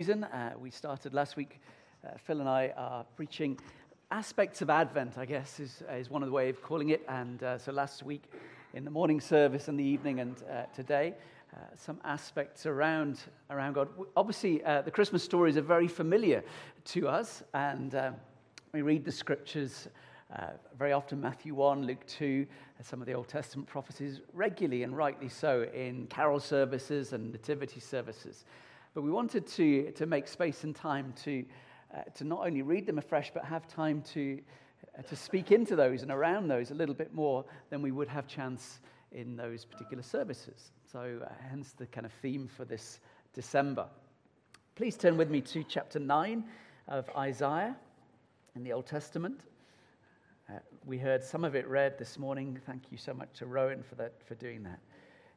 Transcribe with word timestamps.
season. 0.00 0.22
Uh, 0.22 0.52
we 0.56 0.70
started 0.70 1.12
last 1.12 1.36
week. 1.36 1.58
Uh, 2.06 2.10
Phil 2.18 2.38
and 2.38 2.48
I 2.48 2.72
are 2.76 3.04
preaching 3.16 3.58
aspects 4.12 4.62
of 4.62 4.70
Advent, 4.70 5.18
I 5.18 5.24
guess, 5.24 5.58
is, 5.58 5.82
is 5.90 6.08
one 6.08 6.22
of 6.22 6.28
the 6.28 6.32
way 6.32 6.48
of 6.48 6.62
calling 6.62 6.90
it. 6.90 7.04
And 7.08 7.42
uh, 7.42 7.58
so 7.58 7.72
last 7.72 8.04
week 8.04 8.22
in 8.74 8.84
the 8.84 8.92
morning 8.92 9.20
service 9.20 9.66
and 9.66 9.76
the 9.76 9.82
evening, 9.82 10.20
and 10.20 10.36
uh, 10.48 10.66
today, 10.72 11.14
uh, 11.52 11.56
some 11.74 11.98
aspects 12.04 12.64
around, 12.64 13.18
around 13.50 13.72
God. 13.72 13.88
Obviously, 14.16 14.62
uh, 14.62 14.82
the 14.82 14.90
Christmas 14.92 15.24
stories 15.24 15.56
are 15.56 15.62
very 15.62 15.88
familiar 15.88 16.44
to 16.84 17.08
us, 17.08 17.42
and 17.52 17.96
we 18.72 18.82
read 18.82 19.04
the 19.04 19.10
scriptures. 19.10 19.88
very 20.78 20.92
often, 20.92 21.20
Matthew 21.20 21.56
1, 21.56 21.84
Luke 21.84 22.06
2, 22.06 22.46
some 22.84 23.00
of 23.00 23.08
the 23.08 23.14
Old 23.14 23.26
Testament 23.26 23.66
prophecies 23.66 24.20
regularly 24.32 24.84
and 24.84 24.96
rightly 24.96 25.28
so 25.28 25.66
in 25.74 26.06
carol 26.06 26.38
services 26.38 27.12
and 27.12 27.32
nativity 27.32 27.80
services. 27.80 28.44
But 28.98 29.04
we 29.04 29.12
wanted 29.12 29.46
to, 29.46 29.92
to 29.92 30.06
make 30.06 30.26
space 30.26 30.64
and 30.64 30.74
time 30.74 31.14
to, 31.22 31.44
uh, 31.94 32.02
to 32.16 32.24
not 32.24 32.44
only 32.44 32.62
read 32.62 32.84
them 32.84 32.98
afresh, 32.98 33.30
but 33.32 33.44
have 33.44 33.68
time 33.68 34.02
to, 34.14 34.40
uh, 34.98 35.02
to 35.02 35.14
speak 35.14 35.52
into 35.52 35.76
those 35.76 36.02
and 36.02 36.10
around 36.10 36.48
those 36.48 36.72
a 36.72 36.74
little 36.74 36.96
bit 36.96 37.14
more 37.14 37.44
than 37.70 37.80
we 37.80 37.92
would 37.92 38.08
have 38.08 38.26
chance 38.26 38.80
in 39.12 39.36
those 39.36 39.64
particular 39.64 40.02
services. 40.02 40.72
So, 40.90 41.20
uh, 41.24 41.28
hence 41.48 41.74
the 41.74 41.86
kind 41.86 42.06
of 42.06 42.12
theme 42.14 42.48
for 42.48 42.64
this 42.64 42.98
December. 43.34 43.86
Please 44.74 44.96
turn 44.96 45.16
with 45.16 45.30
me 45.30 45.42
to 45.42 45.62
chapter 45.62 46.00
9 46.00 46.42
of 46.88 47.08
Isaiah 47.16 47.76
in 48.56 48.64
the 48.64 48.72
Old 48.72 48.86
Testament. 48.86 49.42
Uh, 50.50 50.54
we 50.84 50.98
heard 50.98 51.22
some 51.22 51.44
of 51.44 51.54
it 51.54 51.68
read 51.68 51.98
this 51.98 52.18
morning. 52.18 52.58
Thank 52.66 52.90
you 52.90 52.98
so 52.98 53.14
much 53.14 53.28
to 53.34 53.46
Rowan 53.46 53.84
for, 53.84 53.94
that, 53.94 54.14
for 54.26 54.34
doing 54.34 54.64
that. 54.64 54.80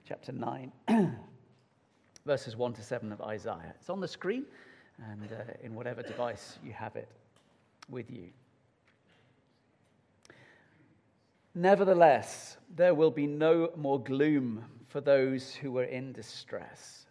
Chapter 0.04 0.32
9. 0.32 0.72
verses 2.26 2.56
1 2.56 2.74
to 2.74 2.84
7 2.84 3.12
of 3.12 3.22
Isaiah. 3.22 3.74
It's 3.80 3.90
on 3.90 4.00
the 4.00 4.08
screen 4.08 4.46
and 5.10 5.32
uh, 5.32 5.54
in 5.64 5.74
whatever 5.74 6.04
device 6.04 6.60
you 6.64 6.72
have 6.74 6.96
it 6.96 7.10
with 7.90 8.12
you. 8.12 8.30
Nevertheless, 11.54 12.58
there 12.76 12.94
will 12.94 13.12
be 13.12 13.28
no 13.28 13.72
more 13.76 14.02
gloom 14.02 14.64
for 14.88 15.02
those 15.02 15.54
who 15.54 15.78
are 15.78 15.84
in 15.84 16.14
distress. 16.14 17.06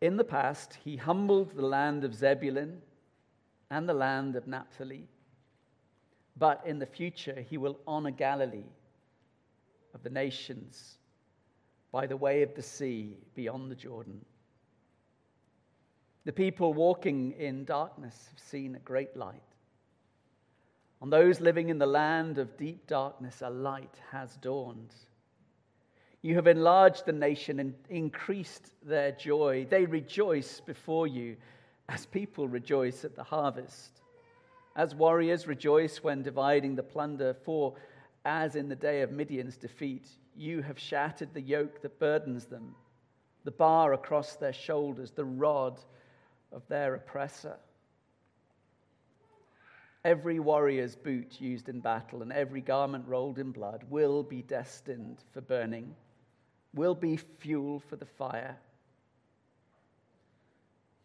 In 0.00 0.16
the 0.16 0.24
past, 0.24 0.78
he 0.84 0.96
humbled 0.96 1.54
the 1.54 1.64
land 1.64 2.04
of 2.04 2.14
Zebulun 2.14 2.80
and 3.70 3.88
the 3.88 3.94
land 3.94 4.36
of 4.36 4.46
Naphtali. 4.46 5.06
But 6.36 6.62
in 6.66 6.78
the 6.78 6.86
future, 6.86 7.44
he 7.48 7.58
will 7.58 7.78
honor 7.86 8.10
Galilee 8.10 8.64
of 9.94 10.02
the 10.02 10.10
nations 10.10 10.98
by 11.92 12.06
the 12.06 12.16
way 12.16 12.42
of 12.42 12.54
the 12.54 12.62
sea 12.62 13.16
beyond 13.34 13.70
the 13.70 13.76
Jordan. 13.76 14.24
The 16.24 16.32
people 16.32 16.74
walking 16.74 17.32
in 17.32 17.64
darkness 17.64 18.26
have 18.30 18.38
seen 18.38 18.76
a 18.76 18.80
great 18.80 19.16
light. 19.16 19.42
On 21.02 21.08
those 21.08 21.40
living 21.40 21.70
in 21.70 21.78
the 21.78 21.86
land 21.86 22.38
of 22.38 22.56
deep 22.58 22.86
darkness, 22.86 23.42
a 23.42 23.48
light 23.48 23.96
has 24.10 24.36
dawned. 24.36 24.94
You 26.22 26.34
have 26.34 26.46
enlarged 26.46 27.06
the 27.06 27.12
nation 27.12 27.58
and 27.58 27.74
increased 27.88 28.72
their 28.82 29.12
joy. 29.12 29.66
They 29.70 29.86
rejoice 29.86 30.60
before 30.60 31.06
you 31.06 31.36
as 31.88 32.04
people 32.04 32.46
rejoice 32.46 33.04
at 33.04 33.16
the 33.16 33.24
harvest, 33.24 34.02
as 34.76 34.94
warriors 34.94 35.46
rejoice 35.46 36.02
when 36.02 36.22
dividing 36.22 36.76
the 36.76 36.82
plunder. 36.82 37.32
For 37.32 37.74
as 38.26 38.54
in 38.54 38.68
the 38.68 38.76
day 38.76 39.00
of 39.00 39.10
Midian's 39.10 39.56
defeat, 39.56 40.06
you 40.40 40.62
have 40.62 40.78
shattered 40.78 41.34
the 41.34 41.40
yoke 41.40 41.82
that 41.82 41.98
burdens 41.98 42.46
them, 42.46 42.74
the 43.44 43.50
bar 43.50 43.92
across 43.92 44.36
their 44.36 44.54
shoulders, 44.54 45.10
the 45.10 45.24
rod 45.24 45.78
of 46.50 46.66
their 46.68 46.94
oppressor. 46.94 47.56
Every 50.02 50.40
warrior's 50.40 50.96
boot 50.96 51.42
used 51.42 51.68
in 51.68 51.80
battle 51.80 52.22
and 52.22 52.32
every 52.32 52.62
garment 52.62 53.06
rolled 53.06 53.38
in 53.38 53.52
blood 53.52 53.84
will 53.90 54.22
be 54.22 54.40
destined 54.40 55.18
for 55.30 55.42
burning, 55.42 55.94
will 56.74 56.94
be 56.94 57.18
fuel 57.18 57.78
for 57.78 57.96
the 57.96 58.06
fire. 58.06 58.56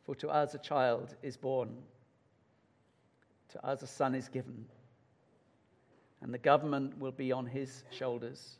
For 0.06 0.16
to 0.16 0.30
us 0.30 0.54
a 0.54 0.60
child 0.60 1.14
is 1.22 1.36
born, 1.36 1.76
to 3.50 3.66
us 3.66 3.82
a 3.82 3.88
son 3.88 4.16
is 4.16 4.30
given, 4.30 4.66
and 6.22 6.34
the 6.34 6.38
government 6.38 6.98
will 6.98 7.12
be 7.12 7.34
on 7.34 7.46
his 7.46 7.84
shoulders 7.92 8.60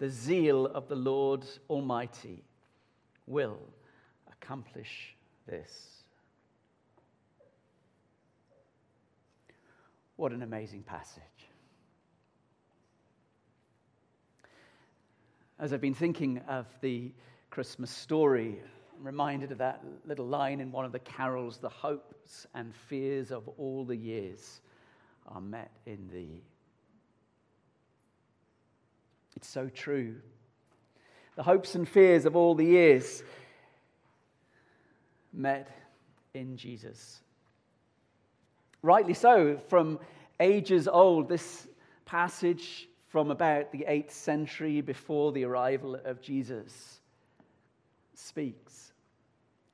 the 0.00 0.08
zeal 0.08 0.64
of 0.64 0.88
the 0.88 0.96
Lord 0.96 1.44
Almighty 1.68 2.42
will 3.26 3.60
accomplish 4.32 5.14
this. 5.46 6.02
What 10.16 10.32
an 10.32 10.42
amazing 10.42 10.84
passage. 10.84 11.22
As 15.58 15.74
I've 15.74 15.82
been 15.82 15.92
thinking 15.92 16.38
of 16.48 16.64
the 16.80 17.12
Christmas 17.50 17.90
story, 17.90 18.58
I'm 18.98 19.06
reminded 19.06 19.52
of 19.52 19.58
that 19.58 19.84
little 20.06 20.26
line 20.26 20.60
in 20.60 20.72
one 20.72 20.86
of 20.86 20.92
the 20.92 20.98
carols 21.00 21.58
the 21.58 21.68
hopes 21.68 22.46
and 22.54 22.74
fears 22.74 23.30
of 23.30 23.46
all 23.58 23.84
the 23.84 23.96
years 23.96 24.62
are 25.26 25.42
met 25.42 25.72
in 25.84 26.08
thee. 26.10 26.40
It's 29.40 29.48
so 29.48 29.70
true. 29.70 30.16
The 31.36 31.42
hopes 31.42 31.74
and 31.74 31.88
fears 31.88 32.26
of 32.26 32.36
all 32.36 32.54
the 32.54 32.66
years 32.66 33.22
met 35.32 35.66
in 36.34 36.58
Jesus. 36.58 37.22
Rightly 38.82 39.14
so, 39.14 39.58
from 39.68 39.98
ages 40.40 40.86
old, 40.86 41.30
this 41.30 41.66
passage 42.04 42.86
from 43.08 43.30
about 43.30 43.72
the 43.72 43.86
8th 43.88 44.10
century 44.10 44.82
before 44.82 45.32
the 45.32 45.44
arrival 45.44 45.94
of 46.04 46.20
Jesus 46.20 47.00
speaks, 48.12 48.92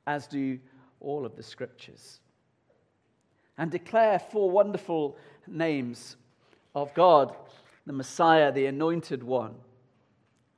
as 0.06 0.28
do 0.28 0.60
all 1.00 1.26
of 1.26 1.34
the 1.34 1.42
scriptures, 1.42 2.20
and 3.58 3.72
declare 3.72 4.20
four 4.20 4.48
wonderful 4.48 5.16
names 5.48 6.16
of 6.76 6.94
God 6.94 7.34
the 7.86 7.92
Messiah, 7.92 8.52
the 8.52 8.66
anointed 8.66 9.22
one. 9.22 9.54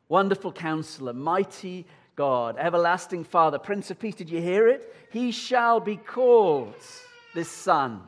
Wonderful 0.09 0.53
counselor, 0.53 1.13
mighty 1.13 1.87
God, 2.17 2.57
everlasting 2.59 3.25
Father, 3.25 3.59
Prince 3.59 3.91
of 3.91 3.99
Peace. 3.99 4.15
Did 4.15 4.31
you 4.31 4.41
hear 4.41 4.67
it? 4.67 4.95
He 5.11 5.31
shall 5.31 5.79
be 5.79 5.97
called 5.97 6.75
this 7.35 7.51
Son. 7.51 8.03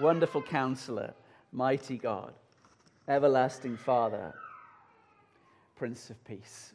Wonderful 0.00 0.42
counselor, 0.42 1.14
mighty 1.52 1.96
God, 1.96 2.32
everlasting 3.06 3.76
Father, 3.76 4.34
Prince 5.76 6.10
of 6.10 6.22
Peace. 6.24 6.72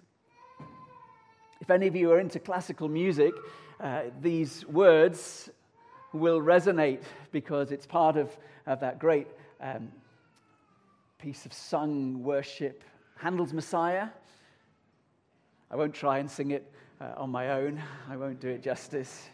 If 1.59 1.69
any 1.69 1.88
of 1.88 1.96
you 1.96 2.12
are 2.13 2.19
into 2.19 2.40
classical 2.40 2.88
music, 2.88 3.34
uh, 3.81 4.03
these 4.22 4.66
words 4.66 5.50
will 6.14 6.40
resonate 6.40 7.02
because 7.34 7.72
it's 7.73 7.85
part 7.85 8.16
of, 8.16 8.35
of 8.66 8.79
that 8.79 8.97
great 8.97 9.28
um, 9.61 9.91
piece 11.20 11.46
of 11.46 11.52
sung 11.52 12.24
worship, 12.24 12.82
Handel's 13.18 13.52
Messiah. 13.52 14.08
I 15.70 15.76
won't 15.76 15.94
try 15.94 16.20
and 16.20 16.32
sing 16.32 16.52
it 16.52 16.72
uh, 17.02 17.12
on 17.18 17.30
my 17.30 17.52
own, 17.52 17.82
I 18.10 18.16
won't 18.16 18.40
do 18.40 18.48
it 18.48 18.64
justice. 18.64 19.28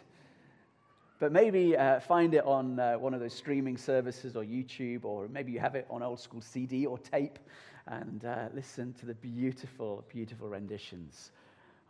But 1.20 1.30
maybe 1.30 1.76
uh, 1.76 2.00
find 2.00 2.34
it 2.34 2.44
on 2.44 2.80
uh, 2.80 2.94
one 2.94 3.14
of 3.14 3.20
those 3.20 3.32
streaming 3.32 3.76
services 3.76 4.34
or 4.34 4.42
YouTube, 4.42 5.04
or 5.04 5.28
maybe 5.28 5.52
you 5.52 5.60
have 5.60 5.76
it 5.76 5.86
on 5.88 6.02
old 6.02 6.18
school 6.18 6.40
CD 6.40 6.86
or 6.86 6.98
tape, 6.98 7.38
and 7.86 8.24
uh, 8.24 8.48
listen 8.52 8.92
to 8.94 9.06
the 9.06 9.14
beautiful, 9.14 10.04
beautiful 10.12 10.48
renditions 10.48 11.30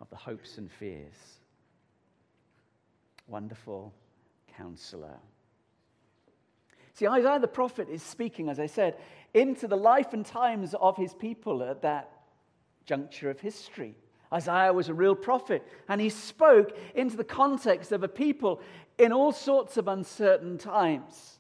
of 0.03 0.11
the 0.11 0.17
hopes 0.17 0.59
and 0.59 0.71
fears. 0.71 1.41
Wonderful 3.29 3.95
counselor. 4.57 5.19
See, 6.97 7.07
Isaiah 7.07 7.39
the 7.39 7.47
prophet 7.47 7.91
is 7.91 8.03
speaking, 8.03 8.49
as 8.49 8.59
I 8.59 8.65
said, 8.65 8.97
into 9.35 9.69
the 9.69 9.77
life 9.77 10.15
and 10.15 10.25
times 10.25 10.75
of 10.81 10.97
his 10.97 11.13
people 11.13 11.63
at 11.63 11.83
that 11.83 12.11
juncture 12.87 13.29
of 13.29 13.39
history. 13.39 13.95
Isaiah 14.33 14.73
was 14.73 14.89
a 14.89 14.95
real 14.95 15.15
prophet, 15.15 15.63
and 15.91 16.01
he 16.01 16.09
spoke 16.09 16.75
into 16.95 17.19
the 17.19 17.23
context 17.23 17.93
of 17.93 18.03
a 18.03 18.09
people 18.09 18.63
in 18.97 19.13
all 19.13 19.31
sorts 19.31 19.77
of 19.77 19.89
uncertain 19.89 20.57
times. 20.57 21.39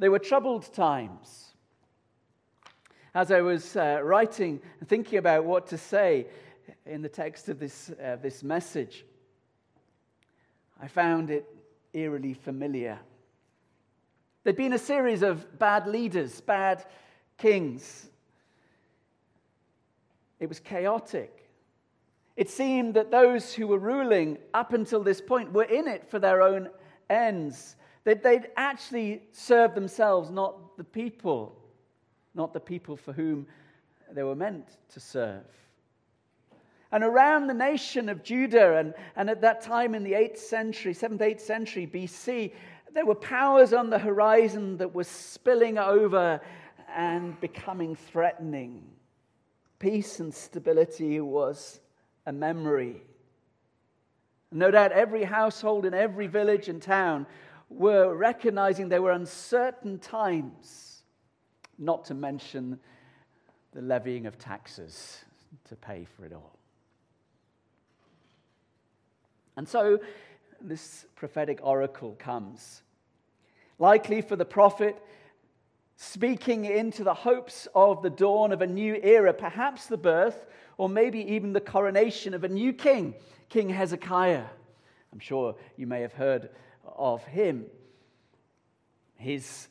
They 0.00 0.08
were 0.08 0.18
troubled 0.18 0.72
times. 0.72 1.52
As 3.14 3.30
I 3.30 3.42
was 3.42 3.76
uh, 3.76 4.00
writing 4.02 4.60
and 4.80 4.88
thinking 4.88 5.20
about 5.20 5.44
what 5.44 5.68
to 5.68 5.78
say 5.78 6.26
in 6.84 7.00
the 7.00 7.08
text 7.08 7.48
of 7.48 7.60
this, 7.60 7.92
uh, 8.02 8.16
this 8.16 8.42
message, 8.42 9.04
I 10.82 10.88
found 10.88 11.30
it 11.30 11.46
eerily 11.92 12.34
familiar. 12.34 12.98
There'd 14.48 14.56
been 14.56 14.72
a 14.72 14.78
series 14.78 15.20
of 15.20 15.58
bad 15.58 15.86
leaders, 15.86 16.40
bad 16.40 16.82
kings. 17.36 18.08
It 20.40 20.48
was 20.48 20.58
chaotic. 20.58 21.50
It 22.34 22.48
seemed 22.48 22.94
that 22.94 23.10
those 23.10 23.52
who 23.52 23.66
were 23.66 23.78
ruling 23.78 24.38
up 24.54 24.72
until 24.72 25.02
this 25.02 25.20
point 25.20 25.52
were 25.52 25.64
in 25.64 25.86
it 25.86 26.08
for 26.08 26.18
their 26.18 26.40
own 26.40 26.70
ends. 27.10 27.76
That 28.04 28.22
they'd 28.22 28.48
actually 28.56 29.20
served 29.32 29.74
themselves, 29.74 30.30
not 30.30 30.78
the 30.78 30.84
people, 30.84 31.54
not 32.34 32.54
the 32.54 32.60
people 32.60 32.96
for 32.96 33.12
whom 33.12 33.46
they 34.12 34.22
were 34.22 34.34
meant 34.34 34.78
to 34.94 34.98
serve. 34.98 35.44
And 36.90 37.04
around 37.04 37.48
the 37.48 37.54
nation 37.54 38.08
of 38.08 38.22
Judah, 38.22 38.78
and, 38.78 38.94
and 39.14 39.28
at 39.28 39.42
that 39.42 39.60
time 39.60 39.94
in 39.94 40.04
the 40.04 40.12
8th 40.12 40.38
century, 40.38 40.94
7th, 40.94 41.18
8th 41.18 41.40
century 41.40 41.86
BC, 41.86 42.52
there 42.94 43.06
were 43.06 43.14
powers 43.14 43.72
on 43.72 43.90
the 43.90 43.98
horizon 43.98 44.76
that 44.78 44.94
were 44.94 45.04
spilling 45.04 45.78
over 45.78 46.40
and 46.94 47.38
becoming 47.40 47.94
threatening. 47.94 48.82
Peace 49.78 50.20
and 50.20 50.32
stability 50.34 51.20
was 51.20 51.80
a 52.26 52.32
memory. 52.32 53.02
No 54.50 54.70
doubt 54.70 54.92
every 54.92 55.24
household 55.24 55.84
in 55.84 55.94
every 55.94 56.26
village 56.26 56.68
and 56.68 56.80
town 56.80 57.26
were 57.68 58.14
recognizing 58.14 58.88
there 58.88 59.02
were 59.02 59.12
uncertain 59.12 59.98
times, 59.98 61.02
not 61.78 62.04
to 62.06 62.14
mention 62.14 62.80
the 63.72 63.82
levying 63.82 64.26
of 64.26 64.38
taxes 64.38 65.24
to 65.68 65.76
pay 65.76 66.06
for 66.16 66.24
it 66.24 66.32
all. 66.32 66.58
And 69.56 69.68
so 69.68 69.98
this 70.60 71.06
prophetic 71.14 71.60
oracle 71.62 72.16
comes, 72.18 72.82
likely 73.78 74.20
for 74.20 74.36
the 74.36 74.44
prophet 74.44 74.96
speaking 76.00 76.64
into 76.64 77.02
the 77.02 77.12
hopes 77.12 77.66
of 77.74 78.02
the 78.02 78.10
dawn 78.10 78.52
of 78.52 78.62
a 78.62 78.66
new 78.66 78.98
era, 79.02 79.34
perhaps 79.34 79.86
the 79.86 79.96
birth 79.96 80.46
or 80.76 80.88
maybe 80.88 81.18
even 81.34 81.52
the 81.52 81.60
coronation 81.60 82.34
of 82.34 82.44
a 82.44 82.48
new 82.48 82.72
king, 82.72 83.14
King 83.48 83.68
Hezekiah. 83.68 84.44
I'm 85.12 85.18
sure 85.18 85.56
you 85.76 85.88
may 85.88 86.00
have 86.02 86.12
heard 86.12 86.50
of 86.96 87.24
him. 87.24 87.66
His 89.16 89.66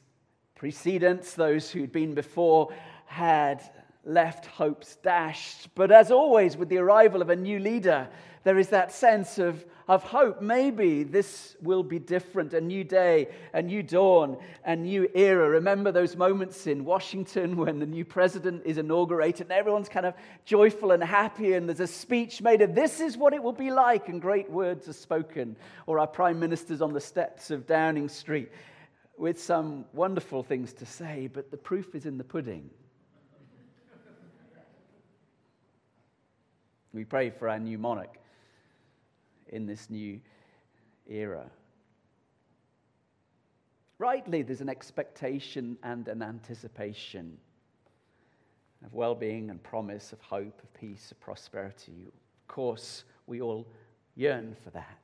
precedents, 0.54 1.34
those 1.34 1.72
who'd 1.72 1.94
been 1.94 2.14
before, 2.14 2.74
had 3.06 3.62
left 4.08 4.46
hopes 4.46 4.96
dashed. 4.98 5.74
But 5.76 5.92
as 5.92 6.12
always, 6.12 6.58
with 6.58 6.70
the 6.70 6.78
arrival 6.78 7.22
of 7.22 7.30
a 7.30 7.36
new 7.36 7.60
leader, 7.60 8.08
there 8.44 8.58
is 8.58 8.70
that 8.70 8.92
sense 8.92 9.38
of 9.38 9.66
of 9.88 10.04
hope. 10.04 10.42
Maybe 10.42 11.04
this 11.04 11.56
will 11.62 11.84
be 11.84 11.98
different 11.98 12.54
a 12.54 12.60
new 12.60 12.84
day, 12.84 13.30
a 13.54 13.62
new 13.62 13.82
dawn, 13.82 14.38
a 14.66 14.76
new 14.76 15.10
era. 15.16 15.50
Remember 15.50 15.92
those 15.92 16.16
moments 16.16 16.68
in 16.68 16.84
Washington 16.84 17.56
when 17.58 17.80
the 17.80 17.86
new 17.86 18.04
president 18.04 18.64
is 18.66 18.78
inaugurated 18.78 19.44
and 19.44 19.52
everyone's 19.52 19.90
kind 19.90 20.06
of 20.06 20.14
joyful 20.46 20.92
and 20.92 21.04
happy, 21.04 21.54
and 21.54 21.68
there's 21.68 21.80
a 21.80 21.88
speech 21.88 22.42
made 22.42 22.62
of 22.62 22.76
this 22.76 23.00
is 23.00 23.18
what 23.18 23.34
it 23.34 23.42
will 23.42 23.54
be 23.54 23.72
like, 23.72 24.10
and 24.10 24.22
great 24.22 24.50
words 24.50 24.88
are 24.88 24.94
spoken, 24.94 25.56
or 25.86 26.00
our 26.00 26.08
prime 26.08 26.40
ministers 26.40 26.82
on 26.82 26.94
the 26.94 27.02
steps 27.02 27.50
of 27.50 27.66
Downing 27.66 28.10
Street 28.10 28.52
with 29.18 29.42
some 29.42 29.86
wonderful 29.94 30.44
things 30.44 30.74
to 30.74 30.86
say, 30.86 31.28
but 31.32 31.50
the 31.50 31.58
proof 31.58 31.96
is 31.96 32.06
in 32.06 32.18
the 32.18 32.24
pudding. 32.24 32.70
We 36.98 37.06
pray 37.06 37.30
for 37.30 37.48
our 37.48 37.60
new 37.60 37.78
monarch 37.78 38.18
in 39.50 39.68
this 39.68 39.88
new 39.88 40.20
era. 41.08 41.46
Rightly, 44.00 44.42
there's 44.42 44.62
an 44.62 44.70
expectation 44.70 45.78
and 45.84 46.08
an 46.08 46.24
anticipation 46.24 47.38
of 48.84 48.96
well 48.96 49.14
being 49.14 49.52
and 49.52 49.62
promise, 49.62 50.12
of 50.12 50.20
hope, 50.22 50.60
of 50.64 50.74
peace, 50.74 51.12
of 51.12 51.20
prosperity. 51.20 52.08
Of 52.08 52.48
course, 52.48 53.04
we 53.28 53.44
all 53.44 53.68
yearn 54.16 54.56
for 54.64 54.72
that. 54.72 54.98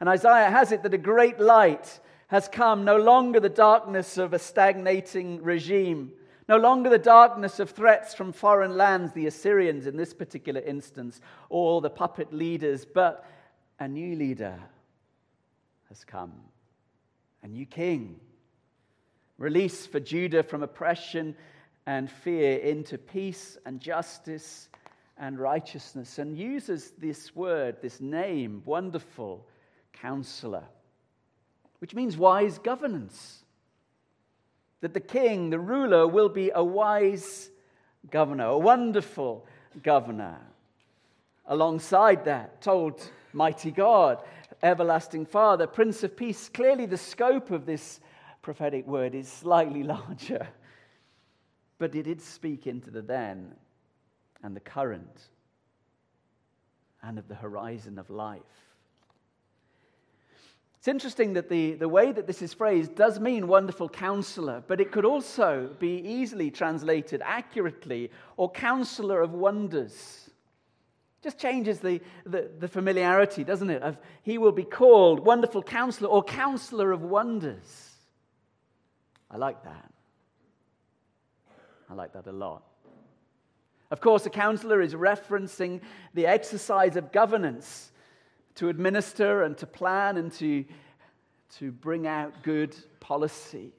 And 0.00 0.08
Isaiah 0.08 0.50
has 0.50 0.72
it 0.72 0.82
that 0.82 0.92
a 0.92 0.98
great 0.98 1.38
light 1.38 2.00
has 2.26 2.48
come, 2.48 2.84
no 2.84 2.96
longer 2.96 3.38
the 3.38 3.48
darkness 3.48 4.18
of 4.18 4.32
a 4.32 4.38
stagnating 4.40 5.44
regime, 5.44 6.10
no 6.48 6.56
longer 6.56 6.88
the 6.88 6.98
darkness 6.98 7.58
of 7.58 7.70
threats 7.70 8.14
from 8.14 8.32
foreign 8.32 8.76
lands, 8.76 9.12
the 9.12 9.26
Assyrians 9.26 9.86
in 9.86 9.96
this 9.96 10.14
particular 10.14 10.60
instance, 10.60 11.20
or 11.48 11.80
the 11.80 11.90
puppet 11.90 12.32
leaders, 12.32 12.84
but 12.84 13.24
a 13.80 13.88
new 13.88 14.14
leader 14.14 14.58
has 15.88 16.04
come, 16.04 16.32
a 17.42 17.48
new 17.48 17.66
king. 17.66 18.20
Release 19.38 19.86
for 19.86 20.00
Judah 20.00 20.42
from 20.42 20.62
oppression 20.62 21.34
and 21.86 22.10
fear 22.10 22.58
into 22.58 22.96
peace 22.96 23.58
and 23.66 23.80
justice 23.80 24.68
and 25.18 25.38
righteousness, 25.38 26.18
and 26.18 26.36
uses 26.36 26.92
this 26.98 27.34
word, 27.34 27.76
this 27.80 28.00
name, 28.00 28.62
wonderful 28.66 29.46
counselor, 29.92 30.64
which 31.78 31.94
means 31.94 32.16
wise 32.18 32.58
governance 32.58 33.42
that 34.80 34.94
the 34.94 35.00
king, 35.00 35.50
the 35.50 35.58
ruler, 35.58 36.06
will 36.06 36.28
be 36.28 36.50
a 36.54 36.62
wise 36.62 37.50
governor, 38.10 38.46
a 38.46 38.58
wonderful 38.58 39.46
governor. 39.82 40.38
Alongside 41.46 42.24
that, 42.24 42.60
told 42.60 43.10
mighty 43.32 43.70
God, 43.70 44.18
everlasting 44.62 45.26
Father, 45.26 45.66
Prince 45.66 46.02
of 46.02 46.16
Peace. 46.16 46.48
Clearly, 46.48 46.86
the 46.86 46.96
scope 46.96 47.50
of 47.50 47.66
this 47.66 48.00
prophetic 48.42 48.86
word 48.86 49.14
is 49.14 49.28
slightly 49.28 49.82
larger, 49.84 50.48
but 51.78 51.94
it 51.94 52.04
did 52.04 52.20
speak 52.20 52.66
into 52.66 52.90
the 52.90 53.02
then 53.02 53.54
and 54.42 54.54
the 54.54 54.60
current 54.60 55.28
and 57.02 57.18
of 57.18 57.28
the 57.28 57.34
horizon 57.34 57.98
of 57.98 58.10
life. 58.10 58.40
It's 60.78 60.88
interesting 60.88 61.32
that 61.32 61.48
the, 61.48 61.74
the 61.74 61.88
way 61.88 62.12
that 62.12 62.26
this 62.26 62.42
is 62.42 62.54
phrased 62.54 62.94
does 62.94 63.18
mean 63.18 63.48
wonderful 63.48 63.88
counselor, 63.88 64.62
but 64.66 64.80
it 64.80 64.92
could 64.92 65.04
also 65.04 65.70
be 65.78 65.98
easily 65.98 66.50
translated 66.50 67.22
accurately 67.24 68.10
or 68.36 68.50
counselor 68.50 69.20
of 69.20 69.32
wonders. 69.32 70.30
Just 71.22 71.38
changes 71.38 71.80
the, 71.80 72.00
the, 72.24 72.50
the, 72.60 72.68
familiarity, 72.68 73.42
doesn't 73.42 73.70
it? 73.70 73.82
Of 73.82 73.98
he 74.22 74.38
will 74.38 74.52
be 74.52 74.62
called 74.62 75.18
wonderful 75.18 75.62
counselor 75.62 76.08
or 76.08 76.22
counselor 76.22 76.92
of 76.92 77.02
wonders. 77.02 77.94
I 79.28 79.36
like 79.36 79.64
that. 79.64 79.92
I 81.90 81.94
like 81.94 82.12
that 82.12 82.26
a 82.26 82.32
lot. 82.32 82.62
Of 83.90 84.00
course, 84.00 84.26
a 84.26 84.30
counselor 84.30 84.80
is 84.80 84.94
referencing 84.94 85.80
the 86.14 86.26
exercise 86.26 86.96
of 86.96 87.12
governance 87.12 87.92
to 88.56 88.68
administer 88.68 89.42
and 89.42 89.56
to 89.58 89.66
plan 89.66 90.16
and 90.16 90.32
to, 90.32 90.64
to 91.58 91.70
bring 91.70 92.06
out 92.06 92.42
good 92.42 92.76
policy. 93.00 93.72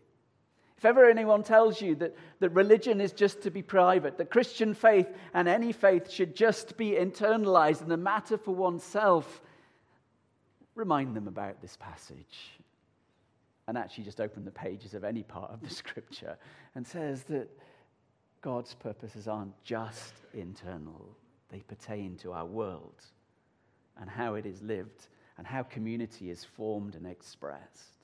If 0.77 0.86
ever 0.86 1.10
anyone 1.10 1.41
tells 1.41 1.81
you 1.81 1.96
that, 1.96 2.15
that 2.39 2.50
religion 2.50 3.01
is 3.01 3.12
just 3.12 3.41
to 3.41 3.51
be 3.51 3.63
private, 3.63 4.19
that 4.19 4.29
Christian 4.29 4.75
faith 4.75 5.07
and 5.34 5.48
any 5.48 5.72
faith 5.72 6.10
should 6.10 6.36
just 6.36 6.77
be 6.77 6.91
internalized 6.91 7.81
and 7.81 7.91
a 7.91 7.98
matter 7.98 8.38
for 8.38 8.53
oneself, 8.53 9.41
remind 10.75 11.15
them 11.15 11.27
about 11.27 11.62
this 11.62 11.75
passage. 11.77 12.51
And 13.67 13.77
actually, 13.77 14.05
just 14.05 14.22
open 14.22 14.46
the 14.46 14.51
pages 14.51 14.93
of 14.93 15.03
any 15.03 15.24
part 15.24 15.51
of 15.51 15.62
the 15.62 15.69
scripture 15.74 16.38
and 16.75 16.86
says 16.86 17.24
that 17.24 17.50
God's 18.41 18.75
purposes 18.75 19.27
aren't 19.27 19.62
just 19.63 20.13
internal, 20.36 21.17
they 21.50 21.60
pertain 21.62 22.15
to 22.17 22.34
our 22.34 22.46
world 22.46 23.03
and 24.00 24.10
how 24.10 24.36
it 24.36 24.46
is 24.46 24.62
lived 24.62 25.08
and 25.38 25.46
how 25.46 25.63
community 25.63 26.30
is 26.30 26.44
formed 26.44 26.96
and 26.96 27.06
expressed. 27.06 27.98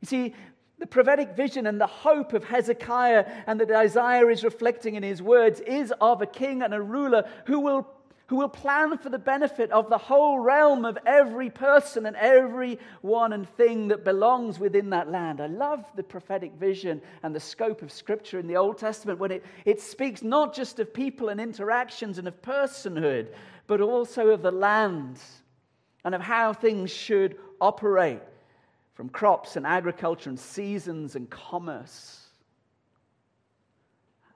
You 0.00 0.06
see, 0.06 0.34
the 0.78 0.86
prophetic 0.86 1.34
vision 1.36 1.66
and 1.66 1.80
the 1.80 1.86
hope 1.86 2.32
of 2.32 2.44
Hezekiah 2.44 3.26
and 3.46 3.60
that 3.60 3.70
Isaiah 3.70 4.26
is 4.28 4.44
reflecting 4.44 4.94
in 4.94 5.02
his 5.02 5.22
words 5.22 5.60
is 5.60 5.92
of 6.00 6.20
a 6.20 6.26
king 6.26 6.62
and 6.62 6.74
a 6.74 6.80
ruler 6.80 7.28
who 7.46 7.60
will 7.60 7.86
who 8.28 8.36
will 8.36 8.48
plan 8.48 8.98
for 8.98 9.08
the 9.08 9.18
benefit 9.18 9.70
of 9.70 9.88
the 9.88 9.98
whole 9.98 10.40
realm 10.40 10.84
of 10.84 10.98
every 11.06 11.48
person 11.48 12.06
and 12.06 12.16
every 12.16 12.78
one 13.00 13.32
and 13.32 13.48
thing 13.56 13.88
that 13.88 14.04
belongs 14.04 14.58
within 14.58 14.90
that 14.90 15.08
land. 15.08 15.40
I 15.40 15.46
love 15.46 15.84
the 15.94 16.02
prophetic 16.02 16.52
vision 16.54 17.00
and 17.22 17.34
the 17.34 17.40
scope 17.40 17.82
of 17.82 17.92
Scripture 17.92 18.40
in 18.40 18.48
the 18.48 18.56
Old 18.56 18.78
Testament 18.78 19.20
when 19.20 19.30
it, 19.30 19.44
it 19.64 19.80
speaks 19.80 20.22
not 20.22 20.54
just 20.54 20.80
of 20.80 20.92
people 20.92 21.28
and 21.28 21.40
interactions 21.40 22.18
and 22.18 22.26
of 22.26 22.42
personhood, 22.42 23.28
but 23.66 23.80
also 23.80 24.28
of 24.28 24.42
the 24.42 24.50
land 24.50 25.18
and 26.04 26.14
of 26.14 26.20
how 26.20 26.52
things 26.52 26.90
should 26.90 27.36
operate 27.60 28.22
from 28.94 29.08
crops 29.08 29.56
and 29.56 29.66
agriculture 29.66 30.30
and 30.30 30.38
seasons 30.38 31.16
and 31.16 31.28
commerce. 31.28 32.28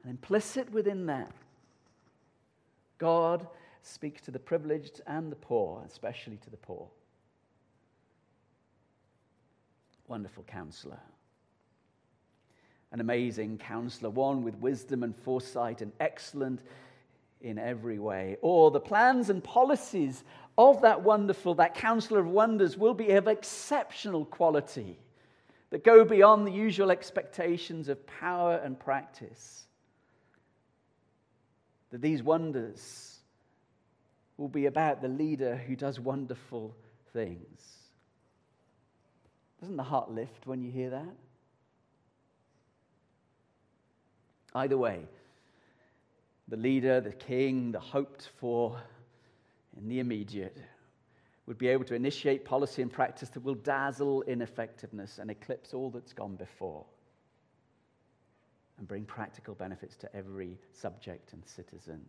And 0.02 0.10
implicit 0.10 0.70
within 0.72 1.06
that, 1.06 1.32
God 2.98 3.46
speaks 3.82 4.22
to 4.22 4.30
the 4.30 4.38
privileged 4.38 5.00
and 5.06 5.32
the 5.32 5.36
poor, 5.36 5.82
especially 5.86 6.36
to 6.38 6.50
the 6.50 6.56
poor. 6.56 6.86
Wonderful 10.08 10.44
counselor. 10.44 11.00
An 12.92 13.00
amazing 13.00 13.58
counselor, 13.58 14.10
one 14.10 14.42
with 14.42 14.56
wisdom 14.56 15.02
and 15.02 15.16
foresight 15.16 15.80
and 15.80 15.92
excellent 16.00 16.60
in 17.40 17.58
every 17.58 17.98
way. 17.98 18.36
Or 18.42 18.70
the 18.70 18.80
plans 18.80 19.30
and 19.30 19.42
policies 19.42 20.22
of 20.58 20.82
that 20.82 21.02
wonderful, 21.02 21.54
that 21.56 21.74
counselor 21.74 22.20
of 22.20 22.26
wonders, 22.26 22.76
will 22.76 22.94
be 22.94 23.12
of 23.12 23.28
exceptional 23.28 24.24
quality 24.24 24.98
that 25.70 25.84
go 25.84 26.04
beyond 26.04 26.46
the 26.46 26.52
usual 26.52 26.90
expectations 26.90 27.88
of 27.88 28.06
power 28.06 28.56
and 28.56 28.78
practice. 28.78 29.66
That 31.90 32.02
these 32.02 32.22
wonders 32.22 33.18
will 34.36 34.48
be 34.48 34.66
about 34.66 35.02
the 35.02 35.08
leader 35.08 35.56
who 35.56 35.76
does 35.76 36.00
wonderful 36.00 36.74
things. 37.12 37.62
Doesn't 39.60 39.76
the 39.76 39.82
heart 39.82 40.10
lift 40.10 40.46
when 40.46 40.62
you 40.62 40.70
hear 40.70 40.90
that? 40.90 41.14
Either 44.54 44.78
way, 44.78 45.00
the 46.50 46.56
leader, 46.56 47.00
the 47.00 47.12
king, 47.12 47.70
the 47.72 47.80
hoped 47.80 48.28
for 48.38 48.80
in 49.78 49.88
the 49.88 50.00
immediate 50.00 50.58
would 51.46 51.58
be 51.58 51.68
able 51.68 51.84
to 51.84 51.94
initiate 51.94 52.44
policy 52.44 52.82
and 52.82 52.92
practice 52.92 53.28
that 53.30 53.42
will 53.42 53.54
dazzle 53.54 54.22
in 54.22 54.42
effectiveness 54.42 55.18
and 55.18 55.30
eclipse 55.30 55.72
all 55.72 55.90
that's 55.90 56.12
gone 56.12 56.34
before 56.34 56.84
and 58.78 58.88
bring 58.88 59.04
practical 59.04 59.54
benefits 59.54 59.96
to 59.96 60.14
every 60.14 60.58
subject 60.72 61.32
and 61.32 61.42
citizen. 61.46 62.04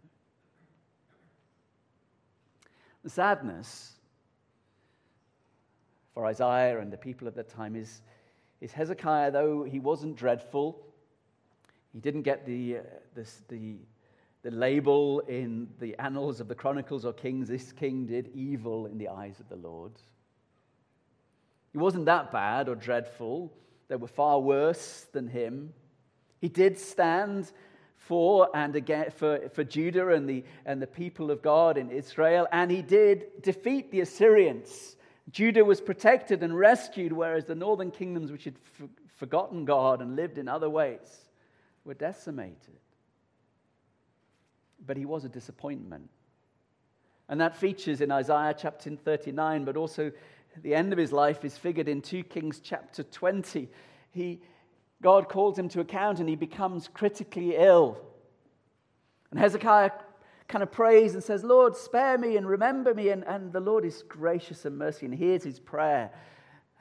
The 3.04 3.10
sadness 3.10 3.94
for 6.14 6.26
Isaiah 6.26 6.80
and 6.80 6.92
the 6.92 6.98
people 6.98 7.28
at 7.28 7.36
that 7.36 7.50
time 7.50 7.76
is, 7.76 8.02
is 8.60 8.72
Hezekiah, 8.72 9.32
though 9.32 9.64
he 9.64 9.80
wasn't 9.80 10.16
dreadful, 10.16 10.80
he 11.94 12.00
didn't 12.00 12.24
get 12.24 12.46
the, 12.46 12.78
uh, 12.78 12.82
this, 13.16 13.42
the, 13.48 13.76
the 14.44 14.52
label 14.52 15.20
in 15.22 15.68
the 15.80 15.96
annals 16.00 16.40
of 16.40 16.48
the 16.48 16.56
Chronicles 16.56 17.06
or 17.06 17.14
Kings, 17.14 17.48
this 17.48 17.72
king 17.72 18.08
did 18.08 18.30
evil 18.34 18.88
in 18.88 18.98
the 18.98 19.10
eyes 19.10 19.40
of 19.40 19.50
the 19.50 19.56
Lord. 19.56 19.92
He 21.72 21.78
wasn't 21.78 22.06
that 22.06 22.32
bad 22.32 22.68
or 22.68 22.76
dreadful. 22.76 23.54
There 23.88 23.98
were 23.98 24.08
far 24.08 24.40
worse 24.40 25.06
than 25.14 25.28
him. 25.28 25.74
He 26.40 26.50
did 26.50 26.78
stand 26.78 27.52
for 27.98 28.50
and 28.56 28.76
again 28.76 29.12
for, 29.12 29.48
for 29.50 29.64
Judah 29.64 30.10
and 30.10 30.28
the, 30.28 30.44
and 30.66 30.82
the 30.82 30.88
people 30.88 31.30
of 31.30 31.44
God 31.44 31.78
in 31.78 31.92
Israel, 31.92 32.48
and 32.52 32.72
he 32.72 32.82
did 32.82 33.42
defeat 33.44 33.92
the 33.92 34.02
Assyrians. 34.02 34.96
Judah 35.30 35.64
was 35.64 35.80
protected 35.80 36.42
and 36.42 36.58
rescued, 36.58 37.14
whereas 37.14 37.46
the 37.46 37.56
northern 37.56 37.92
kingdoms, 37.92 38.32
which 38.32 38.46
had 38.46 38.56
f- 38.80 38.90
forgotten 39.16 39.66
God 39.66 40.02
and 40.02 40.16
lived 40.16 40.40
in 40.40 40.48
other 40.48 40.70
ways, 40.70 41.30
were 41.86 41.94
decimated. 41.94 42.81
But 44.86 44.98
he 44.98 45.06
was 45.06 45.26
a 45.26 45.30
disappointment. 45.30 46.10
And 47.30 47.40
that 47.40 47.56
features 47.56 48.02
in 48.02 48.12
Isaiah 48.12 48.56
chapter 48.58 48.90
39, 48.96 49.64
but 49.64 49.78
also 49.78 50.12
the 50.62 50.76
end 50.76 50.92
of 50.92 51.00
his 51.00 51.12
life 51.12 51.46
is 51.46 51.58
figured 51.58 51.88
in 51.88 52.02
2 52.02 52.24
Kings 52.24 52.60
chapter 52.62 53.04
20. 53.04 53.70
He, 54.12 54.42
God 55.02 55.30
calls 55.30 55.58
him 55.58 55.70
to 55.70 55.80
account 55.80 56.20
and 56.20 56.28
he 56.28 56.36
becomes 56.36 56.90
critically 56.90 57.56
ill. 57.56 57.98
And 59.32 59.40
Hezekiah 59.40 59.92
kind 60.48 60.62
of 60.62 60.72
prays 60.72 61.14
and 61.14 61.24
says, 61.24 61.44
Lord, 61.44 61.76
spare 61.76 62.18
me 62.18 62.36
and 62.36 62.46
remember 62.46 62.94
me. 62.94 63.10
And, 63.10 63.24
and 63.24 63.54
the 63.54 63.62
Lord 63.62 63.86
is 63.86 64.04
gracious 64.08 64.66
and 64.66 64.78
mercy 64.78 65.06
and 65.06 65.16
hears 65.16 65.44
his 65.44 65.60
prayer 65.60 66.12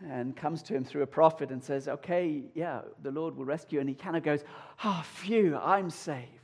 and 0.04 0.37
comes 0.37 0.62
to 0.64 0.75
him 0.75 0.85
through 0.85 1.02
a 1.02 1.07
prophet 1.07 1.50
and 1.50 1.62
says, 1.62 1.87
Okay, 1.87 2.42
yeah, 2.54 2.80
the 3.02 3.12
Lord 3.12 3.37
will 3.37 3.45
rescue. 3.45 3.78
And 3.80 3.88
he 3.88 3.95
kind 3.95 4.16
of 4.16 4.23
goes, 4.23 4.42
Ah, 4.83 5.00
oh, 5.00 5.02
phew, 5.04 5.57
I'm 5.57 5.90
saved. 5.90 6.39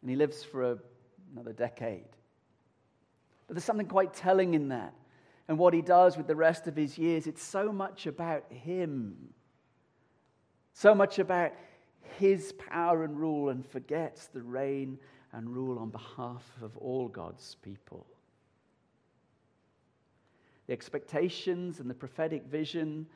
And 0.00 0.10
he 0.10 0.16
lives 0.16 0.44
for 0.44 0.72
a, 0.72 0.78
another 1.32 1.52
decade. 1.52 2.08
But 3.46 3.54
there's 3.54 3.64
something 3.64 3.86
quite 3.86 4.14
telling 4.14 4.54
in 4.54 4.68
that. 4.68 4.94
And 5.48 5.58
what 5.58 5.72
he 5.72 5.82
does 5.82 6.16
with 6.16 6.26
the 6.26 6.36
rest 6.36 6.66
of 6.66 6.76
his 6.76 6.98
years, 6.98 7.26
it's 7.26 7.42
so 7.42 7.72
much 7.72 8.06
about 8.06 8.44
him 8.50 9.30
so 10.78 10.94
much 10.94 11.18
about 11.18 11.50
his 12.20 12.52
power 12.52 13.02
and 13.02 13.18
rule 13.18 13.48
and 13.48 13.66
forgets 13.66 14.26
the 14.26 14.40
reign 14.40 14.96
and 15.32 15.50
rule 15.50 15.76
on 15.76 15.90
behalf 15.90 16.44
of 16.62 16.76
all 16.76 17.08
God's 17.08 17.56
people. 17.62 18.06
The 20.68 20.72
expectations 20.72 21.80
and 21.80 21.90
the 21.90 21.94
prophetic 21.94 22.44
vision, 22.44 23.06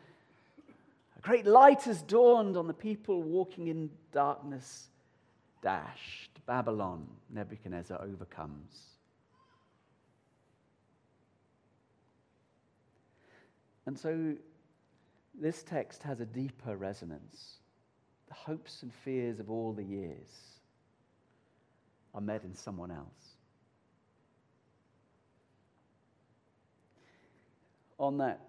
a 1.17 1.21
great 1.21 1.47
light 1.47 1.83
has 1.83 2.03
dawned 2.03 2.57
on 2.57 2.67
the 2.67 2.75
people 2.75 3.23
walking 3.23 3.69
in 3.69 3.91
darkness, 4.11 4.89
dashed. 5.63 6.41
Babylon, 6.47 7.07
Nebuchadnezzar 7.31 8.01
overcomes. 8.03 8.93
And 13.87 13.99
so 13.99 14.35
this 15.35 15.63
text 15.63 16.03
has 16.03 16.21
a 16.21 16.27
deeper 16.27 16.77
resonance. 16.77 17.55
The 18.29 18.35
hopes 18.35 18.83
and 18.83 18.93
fears 18.93 19.41
of 19.41 19.51
all 19.51 19.73
the 19.73 19.85
years 19.85 20.29
are 22.15 22.21
met 22.21 22.45
in 22.45 22.55
someone 22.55 22.91
else. 22.91 23.37
On 27.99 28.19
that 28.19 28.41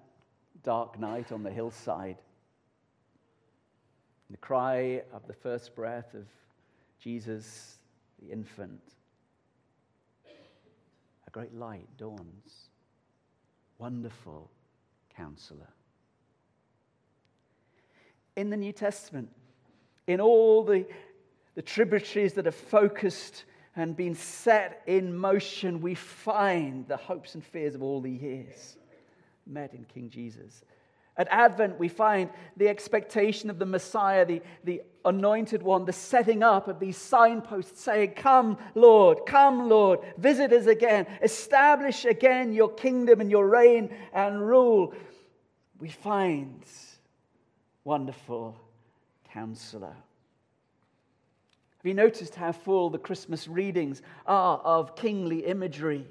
dark 0.63 0.99
night 0.99 1.31
on 1.31 1.43
the 1.43 1.51
hillside, 1.51 2.17
the 4.29 4.37
cry 4.37 5.03
of 5.13 5.27
the 5.27 5.33
first 5.33 5.75
breath 5.75 6.13
of 6.15 6.25
Jesus, 7.03 7.79
the 8.21 8.31
infant, 8.31 8.81
a 10.25 11.31
great 11.31 11.53
light 11.53 11.87
dawns. 11.97 12.69
Wonderful 13.79 14.49
counselor 15.15 15.67
in 18.35 18.49
the 18.49 18.57
New 18.57 18.71
Testament, 18.71 19.29
in 20.07 20.19
all 20.19 20.63
the, 20.63 20.85
the 21.55 21.61
tributaries 21.61 22.33
that 22.33 22.47
are 22.47 22.51
focused 22.51 23.45
and 23.75 23.95
been 23.95 24.15
set 24.15 24.81
in 24.85 25.15
motion, 25.15 25.81
we 25.81 25.95
find 25.95 26.87
the 26.87 26.97
hopes 26.97 27.35
and 27.35 27.43
fears 27.43 27.75
of 27.75 27.81
all 27.81 28.01
the 28.01 28.11
years 28.11 28.77
met 29.45 29.73
in 29.73 29.83
King 29.85 30.09
Jesus. 30.09 30.63
At 31.15 31.27
Advent, 31.29 31.77
we 31.77 31.89
find 31.89 32.29
the 32.57 32.67
expectation 32.67 33.49
of 33.49 33.59
the 33.59 33.65
Messiah, 33.65 34.25
the, 34.25 34.41
the 34.63 34.81
anointed 35.05 35.61
one, 35.61 35.85
the 35.85 35.93
setting 35.93 36.41
up 36.41 36.67
of 36.67 36.79
these 36.79 36.97
signposts 36.97 37.81
saying, 37.81 38.13
Come, 38.15 38.57
Lord, 38.73 39.19
come, 39.27 39.69
Lord, 39.69 39.99
visit 40.17 40.51
us 40.51 40.65
again, 40.65 41.05
establish 41.21 42.05
again 42.05 42.53
your 42.53 42.69
kingdom 42.69 43.21
and 43.21 43.29
your 43.29 43.47
reign 43.47 43.93
and 44.11 44.45
rule. 44.45 44.93
We 45.79 45.89
find 45.89 46.63
wonderful 47.83 48.55
counselor. 49.31 49.95
Have 51.83 51.89
you 51.89 51.93
noticed 51.93 52.35
how 52.35 52.53
full 52.53 52.89
the 52.89 52.97
Christmas 52.97 53.47
readings 53.47 54.01
are 54.25 54.57
of 54.59 54.95
kingly 54.95 55.45
imagery, 55.45 56.07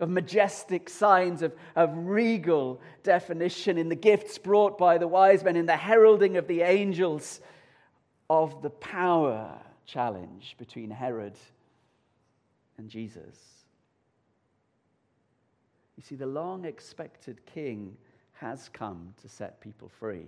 of 0.00 0.08
majestic 0.08 0.88
signs, 0.88 1.42
of, 1.42 1.52
of 1.74 1.90
regal 1.94 2.80
definition 3.02 3.78
in 3.78 3.88
the 3.88 3.96
gifts 3.96 4.38
brought 4.38 4.78
by 4.78 4.98
the 4.98 5.08
wise 5.08 5.42
men, 5.42 5.56
in 5.56 5.66
the 5.66 5.76
heralding 5.76 6.36
of 6.36 6.46
the 6.46 6.62
angels, 6.62 7.40
of 8.30 8.62
the 8.62 8.70
power 8.70 9.58
challenge 9.86 10.54
between 10.58 10.90
Herod 10.90 11.34
and 12.76 12.88
Jesus? 12.88 13.36
You 15.96 16.02
see, 16.04 16.14
the 16.14 16.26
long 16.26 16.64
expected 16.64 17.44
king 17.46 17.96
has 18.34 18.68
come 18.72 19.14
to 19.20 19.28
set 19.28 19.60
people 19.60 19.88
free. 19.98 20.26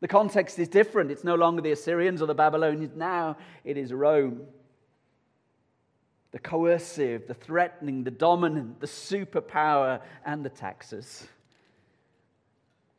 The 0.00 0.08
context 0.08 0.58
is 0.58 0.68
different. 0.68 1.10
It's 1.10 1.24
no 1.24 1.34
longer 1.34 1.62
the 1.62 1.72
Assyrians 1.72 2.20
or 2.20 2.26
the 2.26 2.34
Babylonians. 2.34 2.96
Now 2.96 3.36
it 3.64 3.78
is 3.78 3.92
Rome. 3.92 4.42
The 6.32 6.38
coercive, 6.38 7.26
the 7.26 7.34
threatening, 7.34 8.04
the 8.04 8.10
dominant, 8.10 8.80
the 8.80 8.86
superpower, 8.86 10.00
and 10.24 10.44
the 10.44 10.50
taxes. 10.50 11.26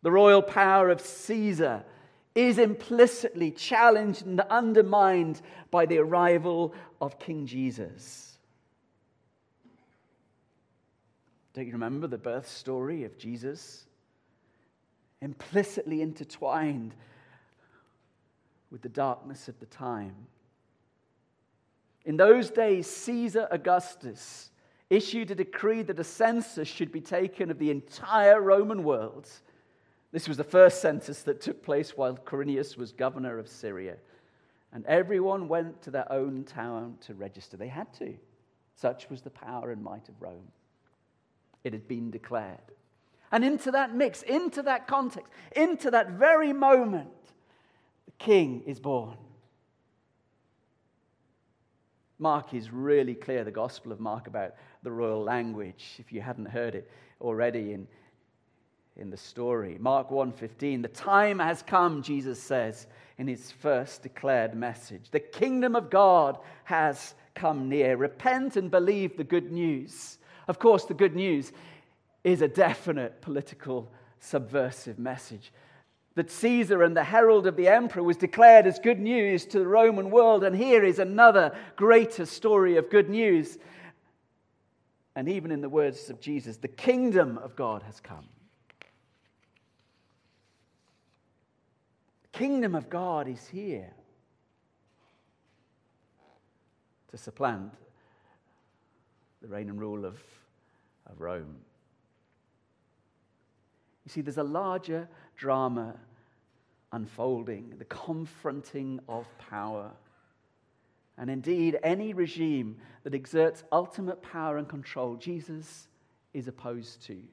The 0.02 0.12
royal 0.12 0.42
power 0.42 0.90
of 0.90 1.00
Caesar 1.00 1.84
is 2.36 2.58
implicitly 2.58 3.52
challenged 3.52 4.26
and 4.26 4.40
undermined 4.42 5.42
by 5.70 5.86
the 5.86 6.00
arrival 6.00 6.74
of 7.00 7.20
King 7.20 7.46
Jesus. 7.46 8.38
Don't 11.54 11.68
you 11.68 11.74
remember 11.74 12.08
the 12.08 12.18
birth 12.18 12.48
story 12.48 13.04
of 13.04 13.18
Jesus? 13.18 13.86
Implicitly 15.22 16.02
intertwined 16.02 16.96
with 18.72 18.82
the 18.82 18.90
darkness 18.90 19.50
of 19.50 19.60
the 19.60 19.66
time. 19.66 20.16
In 22.06 22.18
those 22.18 22.50
days, 22.50 22.88
Caesar 22.88 23.48
Augustus 23.52 24.50
issued 24.90 25.32
a 25.32 25.36
decree 25.36 25.84
that 25.84 26.00
a 26.00 26.04
census 26.04 26.68
should 26.68 26.92
be 26.92 27.02
taken 27.02 27.52
of 27.52 27.60
the 27.60 27.72
entire 27.72 28.42
Roman 28.42 28.84
world. 28.84 29.30
This 30.12 30.28
was 30.28 30.38
the 30.38 30.44
first 30.44 30.82
census 30.82 31.24
that 31.24 31.42
took 31.42 31.64
place 31.64 31.96
while 31.96 32.16
Quirinius 32.16 32.76
was 32.76 32.92
governor 32.92 33.40
of 33.40 33.48
Syria. 33.48 33.96
And 34.74 34.86
everyone 34.86 35.48
went 35.48 35.82
to 35.84 35.92
their 35.92 36.12
own 36.12 36.44
town 36.44 36.98
to 37.02 37.14
register. 37.14 37.56
They 37.56 37.68
had 37.68 37.94
to. 37.96 38.16
Such 38.76 39.10
was 39.10 39.22
the 39.22 39.30
power 39.30 39.72
and 39.72 39.84
might 39.84 40.10
of 40.10 40.22
Rome. 40.22 40.48
It 41.64 41.74
had 41.74 41.88
been 41.88 42.10
declared. 42.10 42.58
And 43.32 43.46
into 43.46 43.72
that 43.72 43.96
mix, 43.96 44.24
into 44.24 44.62
that 44.64 44.88
context, 44.88 45.32
into 45.56 45.92
that 45.92 46.12
very 46.12 46.52
moment, 46.52 47.10
the 48.06 48.12
king 48.18 48.64
is 48.66 48.80
born. 48.80 49.18
Mark 52.22 52.54
is 52.54 52.72
really 52.72 53.16
clear, 53.16 53.44
the 53.44 53.52
Gospel 53.52 53.92
of 53.92 54.00
Mark, 54.00 54.28
about 54.28 54.54
the 54.84 54.92
royal 54.92 55.24
language, 55.24 55.96
if 55.98 56.14
you 56.14 56.22
hadn't 56.22 56.46
heard 56.46 56.76
it 56.76 56.88
already 57.20 57.74
in, 57.74 57.88
in 58.96 59.10
the 59.10 59.18
story. 59.18 59.78
Mark 59.80 60.12
1:15, 60.12 60.84
the 60.84 60.88
time 60.88 61.40
has 61.40 61.64
come, 61.64 62.04
Jesus 62.04 62.40
says 62.40 62.86
in 63.18 63.28
his 63.28 63.52
first 63.52 64.04
declared 64.04 64.54
message. 64.54 65.10
The 65.10 65.20
kingdom 65.20 65.76
of 65.76 65.90
God 65.90 66.38
has 66.66 67.16
come 67.34 67.68
near. 67.68 67.98
Repent 67.98 68.56
and 68.56 68.70
believe 68.70 69.18
the 69.18 69.24
good 69.24 69.52
news. 69.52 70.20
Of 70.48 70.60
course, 70.60 70.86
the 70.86 70.94
good 70.94 71.16
news 71.16 71.52
is 72.24 72.44
a 72.44 72.48
definite 72.48 73.20
political 73.22 73.92
subversive 74.20 75.00
message 75.00 75.52
that 76.16 76.30
Caesar 76.30 76.84
and 76.84 76.96
the 76.96 77.04
herald 77.04 77.48
of 77.48 77.56
the 77.56 77.68
emperor 77.68 78.04
was 78.04 78.18
declared 78.18 78.68
as 78.68 78.80
good 78.80 79.00
news 79.00 79.46
to 79.46 79.60
the 79.60 79.68
Roman 79.68 80.12
world. 80.12 80.44
And 80.44 80.56
here 80.56 80.84
is 80.84 81.00
another 81.00 81.56
greater 81.76 82.26
story 82.26 82.76
of 82.78 82.90
good 82.90 83.10
news. 83.10 83.58
And 85.16 85.30
even 85.30 85.52
in 85.52 85.62
the 85.62 85.70
words 85.70 86.10
of 86.10 86.20
Jesus, 86.20 86.58
the 86.58 86.68
kingdom 86.68 87.38
of 87.38 87.56
God 87.56 87.84
has 87.84 88.00
come. 88.02 88.28
The 92.24 92.38
kingdom 92.38 92.76
of 92.76 92.90
God 92.90 93.28
is 93.28 93.48
here 93.48 93.94
to 97.12 97.18
supplant 97.18 97.74
the 99.42 99.48
reign 99.48 99.70
and 99.70 99.80
rule 99.80 100.06
of, 100.06 100.22
of 101.10 101.20
Rome. 101.20 101.58
You 104.06 104.10
see, 104.10 104.22
there's 104.22 104.38
a 104.38 104.44
larger 104.44 105.08
drama 105.42 105.96
unfolding, 106.92 107.74
the 107.80 107.86
confronting 107.86 109.00
of 109.10 109.26
power. 109.40 109.90
And 111.18 111.32
indeed, 111.32 111.80
any 111.82 112.14
regime 112.14 112.78
that 113.04 113.16
exerts 113.16 113.64
ultimate 113.72 114.22
power 114.22 114.60
and 114.60 114.70
control, 114.70 115.16
Jesus 115.16 115.88
is 116.36 116.48
opposed 116.48 117.02
to. 117.08 117.14
Have 117.14 117.24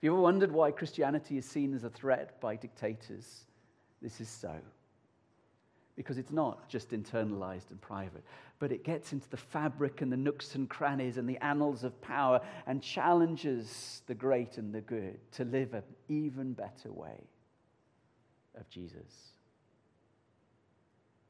you 0.00 0.12
ever 0.12 0.20
wondered 0.20 0.50
why 0.50 0.72
Christianity 0.72 1.38
is 1.38 1.46
seen 1.46 1.72
as 1.72 1.84
a 1.84 1.90
threat 1.90 2.40
by 2.40 2.56
dictators? 2.56 3.44
This 4.00 4.20
is 4.20 4.28
so 4.28 4.56
because 5.96 6.18
it's 6.18 6.32
not 6.32 6.68
just 6.68 6.90
internalized 6.90 7.70
and 7.70 7.80
private, 7.80 8.24
but 8.58 8.72
it 8.72 8.84
gets 8.84 9.12
into 9.12 9.28
the 9.28 9.36
fabric 9.36 10.00
and 10.00 10.10
the 10.10 10.16
nooks 10.16 10.54
and 10.54 10.68
crannies 10.68 11.18
and 11.18 11.28
the 11.28 11.38
annals 11.44 11.84
of 11.84 12.00
power 12.00 12.40
and 12.66 12.82
challenges 12.82 14.02
the 14.06 14.14
great 14.14 14.56
and 14.56 14.74
the 14.74 14.80
good 14.80 15.18
to 15.32 15.44
live 15.44 15.74
an 15.74 15.82
even 16.08 16.52
better 16.52 16.90
way 16.90 17.20
of 18.58 18.68
Jesus. 18.70 19.32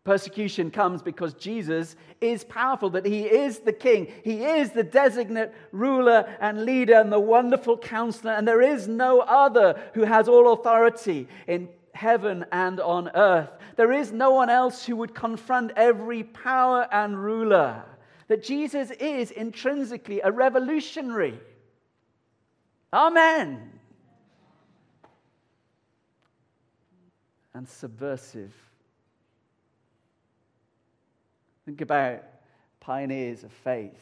Persecution 0.05 0.72
comes 0.72 1.01
because 1.01 1.35
Jesus 1.35 1.94
is 2.20 2.42
powerful, 2.42 2.90
that 2.90 3.07
he 3.07 3.22
is 3.22 3.61
the 3.61 3.72
king. 3.72 4.09
He 4.25 4.44
is 4.44 4.72
the 4.72 4.83
designate 4.83 5.53
ruler 5.70 6.29
and 6.40 6.64
leader 6.64 6.94
and 6.94 7.12
the 7.12 7.20
wonderful 7.20 7.79
counselor, 7.79 8.33
and 8.33 8.46
there 8.46 8.62
is 8.62 8.88
no 8.88 9.20
other 9.20 9.81
who 9.94 10.03
has 10.03 10.29
all 10.29 10.53
authority 10.53 11.29
in 11.46 11.68
heaven 11.94 12.44
and 12.52 12.81
on 12.81 13.11
earth. 13.14 13.50
There 13.76 13.92
is 13.92 14.12
no 14.12 14.31
one 14.31 14.50
else 14.50 14.85
who 14.85 14.96
would 14.96 15.14
confront 15.14 15.72
every 15.76 16.24
power 16.24 16.87
and 16.92 17.22
ruler. 17.22 17.85
That 18.28 18.42
Jesus 18.42 18.90
is 18.92 19.31
intrinsically 19.31 20.20
a 20.20 20.31
revolutionary. 20.31 21.38
Amen. 22.92 23.70
And 27.55 27.68
subversive. 27.68 28.52
Think 31.64 31.81
about 31.81 32.22
pioneers 32.81 33.44
of 33.44 33.52
faith. 33.52 33.92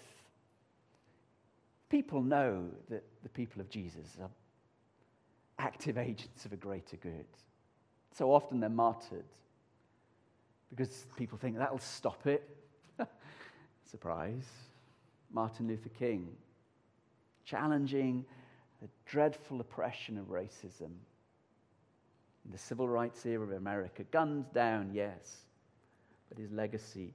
People 1.88 2.22
know 2.22 2.66
that 2.88 3.04
the 3.22 3.28
people 3.28 3.60
of 3.60 3.68
Jesus 3.68 4.16
are 4.20 4.30
active 5.58 5.98
agents 5.98 6.44
of 6.44 6.52
a 6.52 6.56
greater 6.56 6.96
good. 6.96 7.26
So 8.16 8.32
often 8.32 8.60
they're 8.60 8.68
martyred 8.68 9.24
because 10.70 11.06
people 11.16 11.38
think 11.38 11.56
that'll 11.56 11.78
stop 11.78 12.26
it. 12.26 12.48
Surprise. 13.90 14.46
Martin 15.32 15.68
Luther 15.68 15.90
King 15.90 16.28
challenging 17.44 18.24
the 18.80 18.88
dreadful 19.06 19.60
oppression 19.60 20.18
of 20.18 20.26
racism 20.26 20.90
in 22.44 22.52
the 22.52 22.58
civil 22.58 22.88
rights 22.88 23.24
era 23.26 23.42
of 23.42 23.52
America. 23.52 24.04
Guns 24.10 24.46
down, 24.54 24.90
yes, 24.92 25.44
but 26.28 26.38
his 26.38 26.50
legacy 26.50 27.12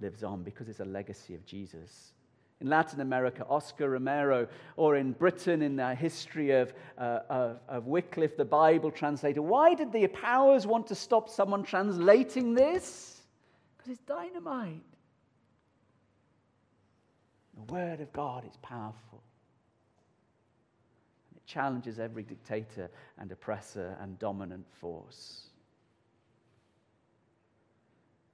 lives 0.00 0.22
on 0.22 0.42
because 0.42 0.68
it's 0.68 0.80
a 0.80 0.84
legacy 0.84 1.34
of 1.34 1.44
Jesus 1.46 2.12
in 2.60 2.68
Latin 2.68 3.00
America, 3.00 3.44
Oscar 3.48 3.90
Romero, 3.90 4.48
or 4.76 4.96
in 4.96 5.12
Britain, 5.12 5.60
in 5.60 5.76
the 5.76 5.94
history 5.94 6.52
of, 6.52 6.72
uh, 6.96 7.20
of, 7.28 7.60
of, 7.68 7.86
Wycliffe, 7.86 8.36
the 8.36 8.44
Bible 8.44 8.90
translator. 8.90 9.42
Why 9.42 9.74
did 9.74 9.92
the 9.92 10.06
powers 10.08 10.66
want 10.66 10.86
to 10.86 10.94
stop 10.94 11.28
someone 11.28 11.62
translating 11.62 12.54
this? 12.54 13.20
Because 13.76 13.92
it's 13.92 14.02
dynamite. 14.02 14.82
The 17.56 17.72
Word 17.72 18.00
of 18.00 18.10
God 18.12 18.46
is 18.46 18.56
powerful. 18.62 19.22
It 21.36 21.44
challenges 21.44 21.98
every 21.98 22.22
dictator 22.22 22.90
and 23.18 23.30
oppressor 23.30 23.96
and 24.00 24.18
dominant 24.18 24.66
force. 24.80 25.42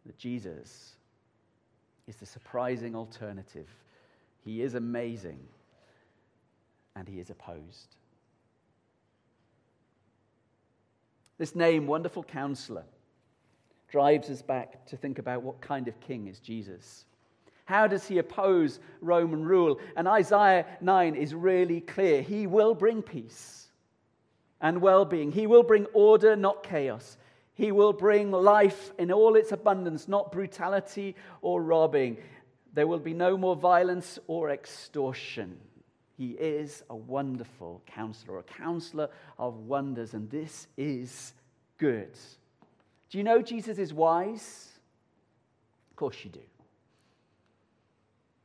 That 0.06 0.16
Jesus 0.16 0.94
is 2.06 2.16
the 2.16 2.26
surprising 2.26 2.94
alternative 2.94 3.68
he 4.44 4.62
is 4.62 4.74
amazing 4.74 5.40
and 6.96 7.08
he 7.08 7.20
is 7.20 7.30
opposed. 7.30 7.96
This 11.38 11.54
name, 11.54 11.86
Wonderful 11.86 12.22
Counselor, 12.22 12.84
drives 13.88 14.30
us 14.30 14.42
back 14.42 14.86
to 14.86 14.96
think 14.96 15.18
about 15.18 15.42
what 15.42 15.60
kind 15.60 15.88
of 15.88 15.98
king 16.00 16.28
is 16.28 16.38
Jesus. 16.38 17.04
How 17.64 17.86
does 17.86 18.06
he 18.06 18.18
oppose 18.18 18.80
Roman 19.00 19.44
rule? 19.44 19.80
And 19.96 20.08
Isaiah 20.08 20.66
9 20.80 21.14
is 21.14 21.34
really 21.34 21.80
clear. 21.80 22.22
He 22.22 22.46
will 22.46 22.74
bring 22.74 23.02
peace 23.02 23.68
and 24.60 24.80
well 24.80 25.04
being, 25.04 25.32
he 25.32 25.46
will 25.46 25.64
bring 25.64 25.86
order, 25.92 26.36
not 26.36 26.62
chaos. 26.62 27.18
He 27.54 27.70
will 27.70 27.92
bring 27.92 28.30
life 28.30 28.92
in 28.98 29.12
all 29.12 29.36
its 29.36 29.52
abundance, 29.52 30.08
not 30.08 30.32
brutality 30.32 31.14
or 31.42 31.62
robbing. 31.62 32.16
There 32.72 32.86
will 32.86 32.98
be 32.98 33.14
no 33.14 33.36
more 33.36 33.56
violence 33.56 34.18
or 34.26 34.50
extortion. 34.50 35.58
He 36.16 36.30
is 36.32 36.82
a 36.88 36.96
wonderful 36.96 37.82
counselor, 37.86 38.38
a 38.38 38.42
counselor 38.42 39.08
of 39.38 39.56
wonders, 39.56 40.14
and 40.14 40.30
this 40.30 40.66
is 40.76 41.34
good. 41.78 42.16
Do 43.10 43.18
you 43.18 43.24
know 43.24 43.42
Jesus 43.42 43.78
is 43.78 43.92
wise? 43.92 44.68
Of 45.90 45.96
course 45.96 46.16
you 46.24 46.30
do. 46.30 46.40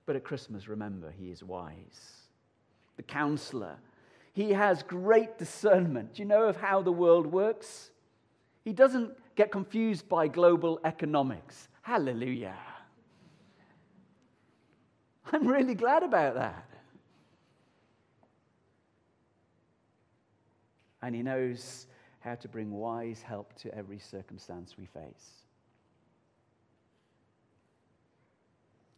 But 0.05 0.15
at 0.15 0.23
Christmas, 0.23 0.67
remember, 0.67 1.13
he 1.17 1.29
is 1.29 1.43
wise. 1.43 2.21
The 2.95 3.03
counselor. 3.03 3.75
He 4.33 4.51
has 4.51 4.83
great 4.83 5.37
discernment. 5.37 6.15
Do 6.15 6.21
you 6.21 6.27
know 6.27 6.43
of 6.43 6.57
how 6.57 6.81
the 6.81 6.91
world 6.91 7.27
works? 7.27 7.91
He 8.63 8.73
doesn't 8.73 9.11
get 9.35 9.51
confused 9.51 10.09
by 10.09 10.27
global 10.27 10.79
economics 10.83 11.67
Hallelujah. 11.87 12.57
I'm 15.33 15.47
really 15.47 15.75
glad 15.75 16.03
about 16.03 16.35
that. 16.35 16.65
And 21.01 21.15
he 21.15 21.21
knows 21.21 21.87
how 22.19 22.35
to 22.35 22.47
bring 22.47 22.71
wise 22.71 23.21
help 23.21 23.53
to 23.61 23.73
every 23.73 23.99
circumstance 23.99 24.75
we 24.77 24.85
face. 24.85 25.31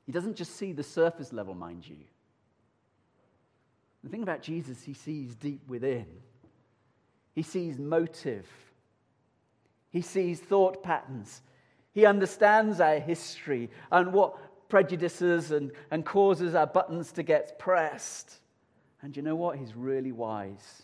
He 0.05 0.11
doesn't 0.11 0.35
just 0.35 0.55
see 0.55 0.71
the 0.71 0.83
surface 0.83 1.31
level, 1.31 1.53
mind 1.53 1.87
you. 1.87 1.97
The 4.03 4.09
thing 4.09 4.23
about 4.23 4.41
Jesus, 4.41 4.81
he 4.81 4.93
sees 4.93 5.35
deep 5.35 5.61
within. 5.67 6.07
He 7.35 7.43
sees 7.43 7.77
motive. 7.77 8.47
He 9.91 10.01
sees 10.01 10.39
thought 10.39 10.81
patterns. 10.81 11.41
He 11.93 12.05
understands 12.05 12.79
our 12.79 12.99
history 12.99 13.69
and 13.91 14.13
what 14.13 14.37
prejudices 14.69 15.51
and, 15.51 15.71
and 15.91 16.05
causes 16.05 16.55
our 16.55 16.67
buttons 16.67 17.11
to 17.13 17.23
get 17.23 17.59
pressed. 17.59 18.35
And 19.01 19.15
you 19.17 19.23
know 19.23 19.35
what? 19.35 19.57
He's 19.57 19.75
really 19.75 20.11
wise. 20.11 20.83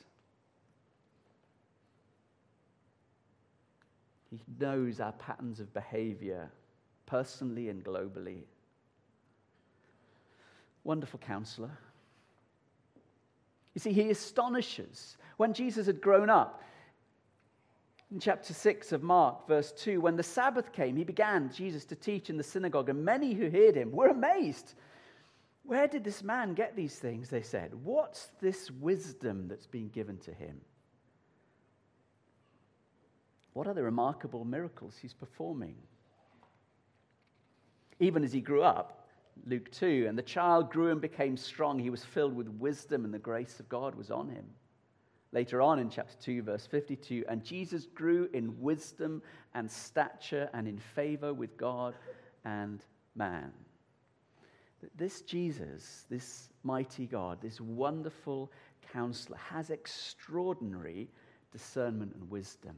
He 4.30 4.40
knows 4.60 5.00
our 5.00 5.14
patterns 5.14 5.60
of 5.60 5.74
behavior 5.74 6.50
personally 7.06 7.70
and 7.70 7.84
globally. 7.84 8.42
Wonderful 10.84 11.20
counselor. 11.20 11.78
You 13.74 13.80
see, 13.80 13.94
he 13.94 14.10
astonishes. 14.10 15.18
When 15.38 15.54
Jesus 15.54 15.88
had 15.88 16.02
grown 16.02 16.30
up, 16.30 16.64
in 18.12 18.20
chapter 18.20 18.54
6 18.54 18.92
of 18.92 19.02
Mark, 19.04 19.48
verse 19.48 19.72
2, 19.72 20.00
when 20.00 20.16
the 20.16 20.24
Sabbath 20.24 20.72
came, 20.72 20.96
he 20.96 21.04
began, 21.04 21.52
Jesus, 21.52 21.86
to 21.86 21.96
teach 21.96 22.30
in 22.30 22.38
the 22.38 22.44
synagogue, 22.44 22.90
and 22.90 23.04
many 23.04 23.34
who 23.34 23.50
heard 23.50 23.76
him 23.76 23.92
were 23.92 24.08
amazed. 24.08 24.76
Where 25.64 25.88
did 25.88 26.04
this 26.04 26.24
man 26.24 26.54
get 26.54 26.76
these 26.76 27.00
things? 27.00 27.30
They 27.30 27.42
said. 27.42 27.74
What's 27.84 28.30
this 28.40 28.70
wisdom 28.70 29.48
that's 29.48 29.66
been 29.66 29.90
given 29.90 30.18
to 30.20 30.34
him? 30.34 30.62
What 33.54 33.68
are 33.68 33.74
the 33.74 33.84
remarkable 33.84 34.46
miracles 34.46 34.98
he's 35.02 35.14
performing? 35.14 35.76
Even 38.00 38.24
as 38.24 38.34
he 38.34 38.42
grew 38.42 38.62
up, 38.62 39.08
Luke 39.48 39.72
2, 39.72 40.06
and 40.08 40.18
the 40.18 40.22
child 40.22 40.70
grew 40.70 40.92
and 40.92 41.02
became 41.02 41.36
strong, 41.36 41.80
he 41.80 41.90
was 41.90 42.04
filled 42.04 42.36
with 42.36 42.48
wisdom, 42.50 43.04
and 43.04 43.14
the 43.14 43.20
grace 43.20 43.60
of 43.60 43.68
God 43.68 43.96
was 43.96 44.12
on 44.12 44.30
him. 44.30 44.46
Later 45.32 45.62
on 45.62 45.80
in 45.80 45.90
chapter 45.90 46.16
2, 46.22 46.44
verse 46.44 46.66
52, 46.66 47.26
and 47.28 47.44
Jesus 47.44 47.86
grew 47.86 48.30
in 48.34 48.62
wisdom 48.62 49.22
and 49.54 49.70
stature 49.70 50.50
and 50.54 50.68
in 50.68 50.78
favor 50.78 51.34
with 51.34 51.58
God 51.58 51.96
and 52.46 52.84
man. 53.16 53.52
This 54.96 55.22
Jesus, 55.22 56.06
this 56.10 56.50
mighty 56.64 57.08
God, 57.08 57.40
this 57.42 57.60
wonderful 57.60 58.52
counselor, 58.94 59.38
has 59.38 59.72
extraordinary 59.72 61.10
discernment 61.52 62.14
and 62.16 62.30
wisdom. 62.30 62.76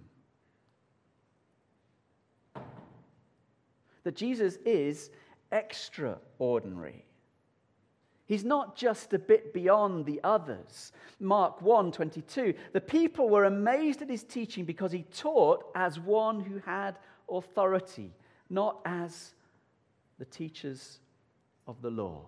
That 4.03 4.15
Jesus 4.15 4.57
is 4.65 5.11
extraordinary. 5.51 7.03
He's 8.27 8.43
not 8.43 8.75
just 8.75 9.13
a 9.13 9.19
bit 9.19 9.53
beyond 9.53 10.05
the 10.05 10.19
others. 10.23 10.91
Mark 11.19 11.61
1 11.61 11.93
22. 11.93 12.53
The 12.73 12.81
people 12.81 13.29
were 13.29 13.45
amazed 13.45 14.01
at 14.01 14.09
his 14.09 14.23
teaching 14.23 14.65
because 14.65 14.91
he 14.91 15.03
taught 15.15 15.65
as 15.73 15.97
one 15.97 16.41
who 16.41 16.59
had 16.59 16.99
authority, 17.31 18.11
not 18.49 18.81
as 18.85 19.33
the 20.19 20.25
teachers 20.25 20.99
of 21.67 21.81
the 21.81 21.89
law. 21.89 22.25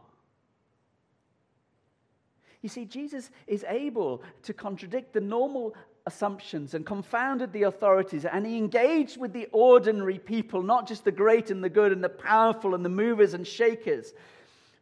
You 2.62 2.70
see, 2.70 2.86
Jesus 2.86 3.30
is 3.48 3.66
able 3.68 4.22
to 4.44 4.54
contradict 4.54 5.14
the 5.14 5.22
normal 5.22 5.76
assumptions 6.06 6.74
and 6.74 6.86
confounded 6.86 7.54
the 7.54 7.64
authorities, 7.64 8.26
and 8.26 8.46
he 8.46 8.58
engaged 8.58 9.18
with 9.18 9.34
the 9.34 9.48
ordinary 9.52 10.18
people, 10.18 10.62
not 10.62 10.88
just 10.88 11.04
the 11.04 11.12
great 11.12 11.52
and 11.52 11.64
the 11.64 11.70
good 11.70 11.92
and 11.92 12.04
the 12.04 12.10
powerful 12.10 12.74
and 12.74 12.84
the 12.84 12.90
movers 12.90 13.34
and 13.34 13.46
shakers. 13.46 14.14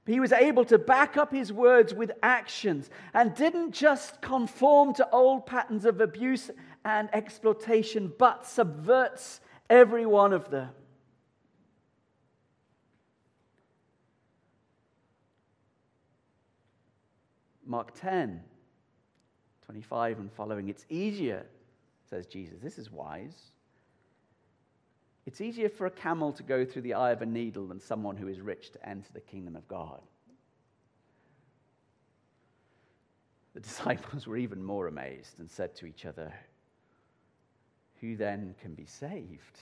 He 0.08 0.22
was 0.22 0.32
able 0.32 0.64
to 0.66 0.78
back 0.78 1.18
up 1.18 1.34
his 1.34 1.52
words 1.52 1.94
with 1.94 2.14
actions 2.24 2.90
and 3.14 3.36
didn't 3.36 3.74
just 3.74 4.22
conform 4.22 4.94
to 4.96 5.10
old 5.12 5.46
patterns 5.46 5.84
of 5.84 6.00
abuse 6.00 6.50
and 6.86 7.10
exploitation, 7.12 8.14
but 8.18 8.46
subverts 8.46 9.42
every 9.70 10.06
one 10.06 10.32
of 10.32 10.50
them. 10.50 10.70
Mark 17.66 17.94
10, 18.00 18.42
25 19.66 20.20
and 20.20 20.32
following. 20.32 20.70
It's 20.70 20.86
easier, 20.90 21.46
says 22.10 22.26
Jesus. 22.28 22.60
This 22.64 22.78
is 22.78 22.90
wise. 22.90 23.52
It's 25.28 25.42
easier 25.42 25.68
for 25.68 25.86
a 25.88 25.92
camel 25.92 26.32
to 26.32 26.42
go 26.42 26.64
through 26.64 26.84
the 26.84 26.94
eye 26.94 27.12
of 27.12 27.22
a 27.22 27.26
needle 27.26 27.68
than 27.68 27.82
someone 27.82 28.16
who 28.16 28.30
is 28.30 28.40
rich 28.40 28.72
to 28.72 28.90
enter 28.90 29.12
the 29.12 29.20
kingdom 29.20 29.58
of 29.58 29.68
God. 29.68 30.00
The 33.54 33.60
disciples 33.70 34.26
were 34.26 34.38
even 34.38 34.64
more 34.64 34.88
amazed 34.88 35.40
and 35.40 35.52
said 35.52 35.76
to 35.76 35.86
each 35.86 36.06
other, 36.06 36.34
Who 38.00 38.16
then 38.16 38.56
can 38.62 38.74
be 38.74 38.86
saved? 38.86 39.60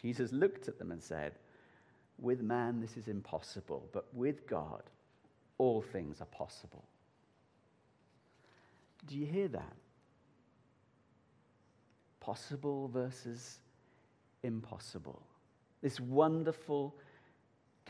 Jesus 0.00 0.32
looked 0.32 0.68
at 0.68 0.78
them 0.78 0.90
and 0.90 1.02
said, 1.02 1.34
With 2.18 2.40
man 2.40 2.80
this 2.80 2.96
is 2.96 3.08
impossible, 3.08 3.90
but 3.92 4.06
with 4.14 4.46
God 4.46 4.84
all 5.58 5.82
things 5.82 6.22
are 6.22 6.26
possible. 6.26 6.82
Do 9.06 9.18
you 9.18 9.26
hear 9.26 9.48
that? 9.48 9.76
Possible 12.20 12.88
versus 12.88 13.58
impossible. 14.42 15.22
This 15.82 16.00
wonderful 16.00 16.94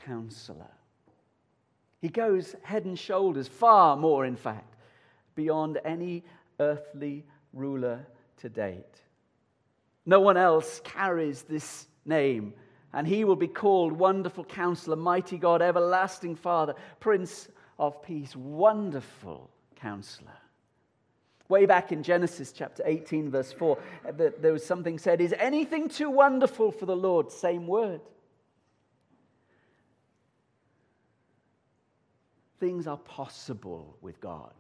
counselor. 0.07 0.71
He 2.01 2.09
goes 2.09 2.57
head 2.63 2.85
and 2.85 2.99
shoulders, 2.99 3.49
far 3.49 3.97
more, 3.97 4.25
in 4.25 4.37
fact, 4.37 4.75
beyond 5.35 5.79
any 5.85 6.25
earthly 6.59 7.25
ruler 7.53 8.07
to 8.39 8.49
date. 8.49 9.01
No 10.05 10.21
one 10.21 10.37
else 10.37 10.81
carries 10.85 11.43
this 11.43 11.87
name, 12.05 12.55
and 12.93 13.07
he 13.07 13.25
will 13.25 13.37
be 13.37 13.47
called 13.47 13.93
Wonderful 13.93 14.45
Counselor, 14.45 14.97
Mighty 14.97 15.39
God, 15.39 15.63
Everlasting 15.63 16.35
Father, 16.35 16.75
Prince 16.99 17.49
of 17.79 18.03
Peace, 18.03 18.35
Wonderful 18.35 19.49
Counselor. 19.77 20.42
Way 21.49 21.67
back 21.67 21.93
in 21.93 22.03
Genesis 22.03 22.53
chapter 22.53 22.83
18, 22.87 23.31
verse 23.31 23.53
4, 23.53 23.79
there 24.41 24.53
was 24.53 24.65
something 24.65 24.99
said, 24.99 25.21
Is 25.21 25.35
anything 25.39 25.89
too 25.89 26.11
wonderful 26.11 26.71
for 26.71 26.87
the 26.87 26.97
Lord? 26.97 27.31
Same 27.31 27.67
word. 27.67 28.01
Things 32.59 32.87
are 32.87 32.97
possible 32.97 33.97
with 34.01 34.21
God. 34.21 34.55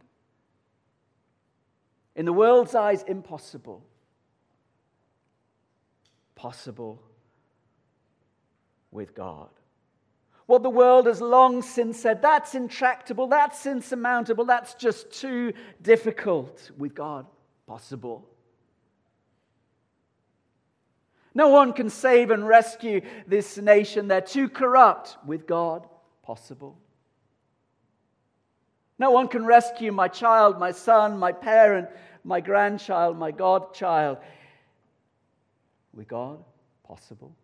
In 2.14 2.26
the 2.26 2.32
world's 2.32 2.74
eyes, 2.74 3.04
impossible. 3.04 3.84
Possible 6.34 7.00
with 8.90 9.14
God. 9.14 9.48
What 10.52 10.62
the 10.62 10.68
world 10.68 11.06
has 11.06 11.22
long 11.22 11.62
since 11.62 11.98
said, 12.00 12.20
that's 12.20 12.54
intractable, 12.54 13.26
that's 13.26 13.64
insurmountable, 13.64 14.44
that's 14.44 14.74
just 14.74 15.10
too 15.10 15.54
difficult. 15.80 16.70
With 16.76 16.94
God, 16.94 17.24
possible. 17.66 18.28
No 21.34 21.48
one 21.48 21.72
can 21.72 21.88
save 21.88 22.30
and 22.30 22.46
rescue 22.46 23.00
this 23.26 23.56
nation. 23.56 24.08
They're 24.08 24.20
too 24.20 24.50
corrupt. 24.50 25.16
With 25.24 25.46
God, 25.46 25.88
possible. 26.22 26.76
No 28.98 29.10
one 29.10 29.28
can 29.28 29.46
rescue 29.46 29.90
my 29.90 30.08
child, 30.08 30.58
my 30.58 30.72
son, 30.72 31.16
my 31.16 31.32
parent, 31.32 31.88
my 32.24 32.42
grandchild, 32.42 33.16
my 33.16 33.30
godchild. 33.30 34.18
With 35.94 36.08
God, 36.08 36.44
possible. 36.86 37.34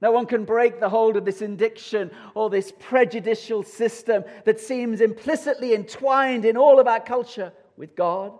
No 0.00 0.10
one 0.12 0.26
can 0.26 0.44
break 0.44 0.80
the 0.80 0.88
hold 0.88 1.16
of 1.16 1.24
this 1.24 1.42
addiction 1.42 2.10
or 2.34 2.48
this 2.48 2.72
prejudicial 2.78 3.62
system 3.62 4.24
that 4.44 4.58
seems 4.58 5.00
implicitly 5.00 5.74
entwined 5.74 6.44
in 6.44 6.56
all 6.56 6.80
of 6.80 6.86
our 6.86 7.00
culture 7.00 7.52
with 7.76 7.94
God. 7.94 8.32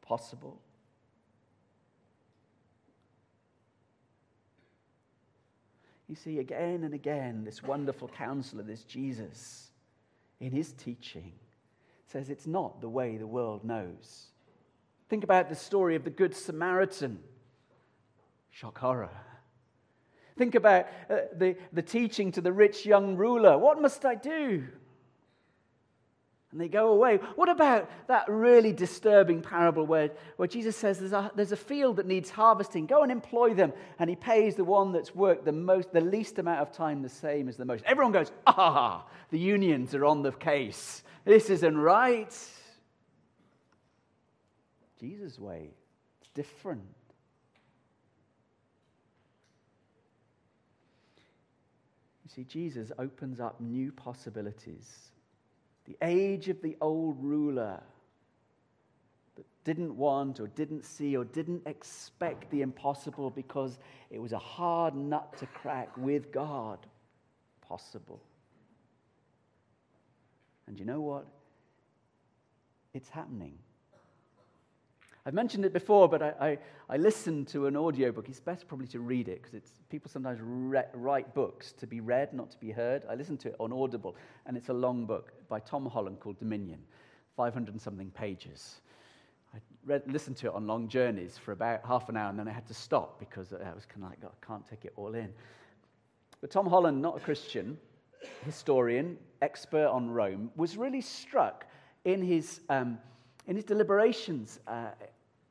Possible. 0.00 0.60
You 6.08 6.14
see, 6.14 6.38
again 6.38 6.84
and 6.84 6.94
again, 6.94 7.44
this 7.44 7.62
wonderful 7.62 8.08
counselor, 8.08 8.62
this 8.62 8.84
Jesus, 8.84 9.70
in 10.40 10.52
his 10.52 10.72
teaching, 10.72 11.32
says 12.06 12.30
it's 12.30 12.46
not 12.46 12.80
the 12.80 12.88
way 12.88 13.16
the 13.16 13.26
world 13.26 13.64
knows. 13.64 14.26
Think 15.08 15.24
about 15.24 15.48
the 15.48 15.54
story 15.54 15.96
of 15.96 16.04
the 16.04 16.10
Good 16.10 16.34
Samaritan. 16.34 17.18
Shock 18.50 18.78
horror. 18.78 19.10
Think 20.36 20.54
about 20.54 20.86
uh, 21.08 21.16
the, 21.34 21.56
the 21.72 21.82
teaching 21.82 22.32
to 22.32 22.40
the 22.40 22.52
rich 22.52 22.84
young 22.84 23.16
ruler 23.16 23.56
What 23.56 23.80
must 23.80 24.04
I 24.04 24.14
do? 24.14 24.64
And 26.52 26.60
they 26.60 26.68
go 26.68 26.88
away. 26.88 27.18
What 27.34 27.50
about 27.50 27.90
that 28.06 28.24
really 28.28 28.72
disturbing 28.72 29.42
parable 29.42 29.84
where, 29.84 30.10
where 30.36 30.48
Jesus 30.48 30.74
says 30.74 30.98
there's 30.98 31.12
a, 31.12 31.30
there's 31.34 31.52
a 31.52 31.56
field 31.56 31.96
that 31.96 32.06
needs 32.06 32.30
harvesting? 32.30 32.86
Go 32.86 33.02
and 33.02 33.12
employ 33.12 33.52
them. 33.52 33.74
And 33.98 34.08
he 34.08 34.16
pays 34.16 34.54
the 34.54 34.64
one 34.64 34.92
that's 34.92 35.14
worked 35.14 35.44
the, 35.44 35.52
most, 35.52 35.92
the 35.92 36.00
least 36.00 36.38
amount 36.38 36.60
of 36.60 36.72
time 36.72 37.02
the 37.02 37.10
same 37.10 37.48
as 37.48 37.58
the 37.58 37.66
most. 37.66 37.84
Everyone 37.84 38.12
goes, 38.12 38.32
ah, 38.46 39.04
the 39.30 39.38
unions 39.38 39.94
are 39.94 40.06
on 40.06 40.22
the 40.22 40.32
case. 40.32 41.02
This 41.26 41.50
isn't 41.50 41.76
right. 41.76 42.34
Jesus' 44.98 45.38
way, 45.38 45.74
it's 46.20 46.30
different. 46.30 46.95
See, 52.36 52.44
Jesus 52.44 52.92
opens 52.98 53.40
up 53.40 53.60
new 53.60 53.90
possibilities. 53.90 55.10
The 55.86 55.96
age 56.02 56.48
of 56.48 56.60
the 56.60 56.76
old 56.80 57.16
ruler 57.20 57.82
that 59.36 59.46
didn't 59.64 59.96
want 59.96 60.38
or 60.38 60.48
didn't 60.48 60.84
see 60.84 61.16
or 61.16 61.24
didn't 61.24 61.66
expect 61.66 62.50
the 62.50 62.62
impossible 62.62 63.30
because 63.30 63.78
it 64.10 64.20
was 64.20 64.32
a 64.32 64.38
hard 64.38 64.94
nut 64.94 65.36
to 65.38 65.46
crack 65.46 65.96
with 65.96 66.30
God 66.30 66.78
possible. 67.62 68.20
And 70.66 70.78
you 70.78 70.84
know 70.84 71.00
what? 71.00 71.26
It's 72.92 73.08
happening. 73.08 73.54
I've 75.26 75.34
mentioned 75.34 75.64
it 75.64 75.72
before, 75.72 76.08
but 76.08 76.22
I, 76.22 76.34
I, 76.40 76.58
I 76.88 76.96
listened 76.98 77.48
to 77.48 77.66
an 77.66 77.76
audiobook. 77.76 78.28
It's 78.28 78.38
best 78.38 78.68
probably 78.68 78.86
to 78.88 79.00
read 79.00 79.26
it 79.26 79.42
because 79.42 79.60
people 79.90 80.08
sometimes 80.08 80.38
re- 80.40 80.84
write 80.94 81.34
books 81.34 81.72
to 81.72 81.86
be 81.86 82.00
read, 82.00 82.32
not 82.32 82.52
to 82.52 82.58
be 82.58 82.70
heard. 82.70 83.04
I 83.10 83.16
listened 83.16 83.40
to 83.40 83.48
it 83.48 83.56
on 83.58 83.72
Audible, 83.72 84.14
and 84.46 84.56
it's 84.56 84.68
a 84.68 84.72
long 84.72 85.04
book 85.04 85.32
by 85.48 85.58
Tom 85.58 85.84
Holland 85.86 86.20
called 86.20 86.38
Dominion, 86.38 86.78
500 87.36 87.72
and 87.72 87.82
something 87.82 88.08
pages. 88.12 88.80
I 89.52 89.58
read, 89.84 90.02
listened 90.06 90.36
to 90.38 90.46
it 90.46 90.54
on 90.54 90.68
long 90.68 90.86
journeys 90.86 91.36
for 91.36 91.50
about 91.50 91.84
half 91.84 92.08
an 92.08 92.16
hour, 92.16 92.30
and 92.30 92.38
then 92.38 92.46
I 92.46 92.52
had 92.52 92.68
to 92.68 92.74
stop 92.74 93.18
because 93.18 93.52
I 93.52 93.74
was 93.74 93.84
kind 93.84 94.04
of 94.04 94.10
like, 94.10 94.18
I 94.22 94.46
can't 94.46 94.64
take 94.64 94.84
it 94.84 94.92
all 94.94 95.12
in. 95.16 95.32
But 96.40 96.52
Tom 96.52 96.66
Holland, 96.68 97.02
not 97.02 97.16
a 97.16 97.20
Christian, 97.20 97.78
historian, 98.44 99.18
expert 99.42 99.88
on 99.88 100.08
Rome, 100.08 100.52
was 100.54 100.76
really 100.76 101.00
struck 101.00 101.66
in 102.04 102.22
his, 102.22 102.60
um, 102.68 102.98
in 103.48 103.56
his 103.56 103.64
deliberations. 103.64 104.60
Uh, 104.68 104.90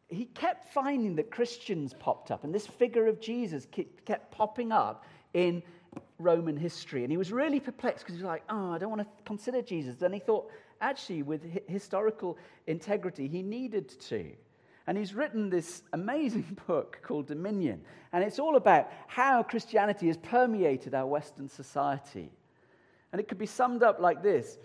he 0.09 0.25
kept 0.25 0.73
finding 0.73 1.15
that 1.15 1.31
Christians 1.31 1.93
popped 1.93 2.31
up, 2.31 2.43
and 2.43 2.53
this 2.53 2.67
figure 2.67 3.07
of 3.07 3.19
Jesus 3.19 3.67
kept 4.05 4.31
popping 4.31 4.71
up 4.71 5.05
in 5.33 5.63
Roman 6.19 6.57
history. 6.57 7.03
And 7.03 7.11
he 7.11 7.17
was 7.17 7.31
really 7.31 7.59
perplexed 7.59 8.05
because 8.05 8.15
he 8.15 8.23
was 8.23 8.27
like, 8.27 8.43
oh, 8.49 8.71
I 8.71 8.77
don't 8.77 8.89
want 8.89 9.01
to 9.01 9.07
consider 9.25 9.61
Jesus. 9.61 9.95
Then 9.95 10.13
he 10.13 10.19
thought, 10.19 10.49
actually, 10.81 11.23
with 11.23 11.41
historical 11.67 12.37
integrity, 12.67 13.27
he 13.27 13.41
needed 13.41 13.89
to. 14.01 14.31
And 14.87 14.97
he's 14.97 15.13
written 15.13 15.49
this 15.49 15.81
amazing 15.93 16.57
book 16.67 16.99
called 17.01 17.27
Dominion. 17.27 17.81
And 18.13 18.23
it's 18.23 18.39
all 18.39 18.55
about 18.55 18.91
how 19.07 19.43
Christianity 19.43 20.07
has 20.07 20.17
permeated 20.17 20.93
our 20.93 21.07
Western 21.07 21.49
society. 21.49 22.29
And 23.11 23.19
it 23.19 23.27
could 23.27 23.37
be 23.37 23.45
summed 23.45 23.81
up 23.81 23.99
like 23.99 24.21
this 24.21 24.57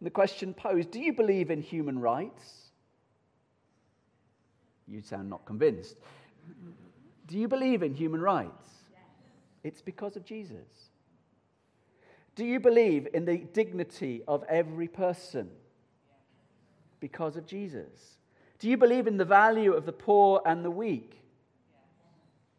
The 0.00 0.10
question 0.10 0.52
posed 0.52 0.90
Do 0.90 1.00
you 1.00 1.12
believe 1.12 1.50
in 1.50 1.62
human 1.62 1.98
rights? 1.98 2.61
You 4.92 5.00
sound 5.00 5.30
not 5.30 5.46
convinced. 5.46 5.96
Do 7.26 7.38
you 7.38 7.48
believe 7.48 7.82
in 7.82 7.94
human 7.94 8.20
rights? 8.20 8.68
It's 9.64 9.80
because 9.80 10.16
of 10.16 10.24
Jesus. 10.24 10.90
Do 12.34 12.44
you 12.44 12.60
believe 12.60 13.08
in 13.14 13.24
the 13.24 13.38
dignity 13.38 14.22
of 14.28 14.44
every 14.50 14.88
person? 14.88 15.48
Because 17.00 17.36
of 17.36 17.46
Jesus. 17.46 18.18
Do 18.58 18.68
you 18.68 18.76
believe 18.76 19.06
in 19.06 19.16
the 19.16 19.24
value 19.24 19.72
of 19.72 19.86
the 19.86 19.92
poor 19.92 20.42
and 20.44 20.62
the 20.62 20.70
weak? 20.70 21.22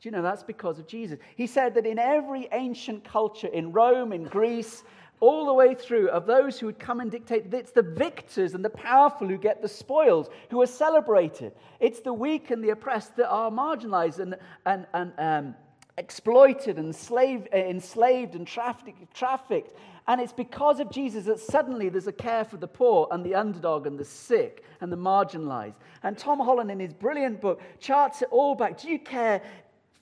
Do 0.01 0.09
you 0.09 0.11
know 0.11 0.23
that's 0.23 0.43
because 0.43 0.79
of 0.79 0.87
Jesus? 0.87 1.19
He 1.35 1.45
said 1.45 1.75
that 1.75 1.85
in 1.85 1.99
every 1.99 2.49
ancient 2.51 3.03
culture, 3.03 3.47
in 3.47 3.71
Rome, 3.71 4.11
in 4.11 4.23
Greece, 4.23 4.83
all 5.23 5.45
the 5.45 5.53
way 5.53 5.73
through 5.73 6.09
of 6.09 6.25
those 6.25 6.59
who 6.59 6.65
would 6.65 6.77
come 6.77 6.99
and 6.99 7.09
dictate. 7.09 7.45
It's 7.53 7.71
the 7.71 7.81
victors 7.81 8.55
and 8.55 8.65
the 8.65 8.69
powerful 8.69 9.25
who 9.25 9.37
get 9.37 9.61
the 9.61 9.69
spoils, 9.69 10.27
who 10.49 10.61
are 10.61 10.67
celebrated. 10.67 11.53
It's 11.79 12.01
the 12.01 12.11
weak 12.11 12.51
and 12.51 12.61
the 12.61 12.71
oppressed 12.71 13.15
that 13.15 13.29
are 13.29 13.49
marginalized 13.49 14.19
and, 14.19 14.35
and, 14.65 14.85
and 14.93 15.13
um, 15.17 15.55
exploited 15.97 16.77
and 16.77 16.93
slave, 16.93 17.47
uh, 17.53 17.55
enslaved 17.55 18.35
and 18.35 18.45
trafficked, 18.45 19.13
trafficked. 19.15 19.77
And 20.09 20.19
it's 20.19 20.33
because 20.33 20.81
of 20.81 20.91
Jesus 20.91 21.23
that 21.23 21.39
suddenly 21.39 21.87
there's 21.87 22.07
a 22.07 22.11
care 22.11 22.43
for 22.43 22.57
the 22.57 22.67
poor 22.67 23.07
and 23.09 23.25
the 23.25 23.33
underdog 23.33 23.87
and 23.87 23.97
the 23.97 24.03
sick 24.03 24.65
and 24.81 24.91
the 24.91 24.97
marginalized. 24.97 25.75
And 26.03 26.17
Tom 26.17 26.41
Holland, 26.41 26.69
in 26.69 26.81
his 26.81 26.93
brilliant 26.93 27.39
book, 27.39 27.61
charts 27.79 28.21
it 28.21 28.27
all 28.29 28.55
back. 28.55 28.77
Do 28.77 28.89
you 28.89 28.99
care 28.99 29.41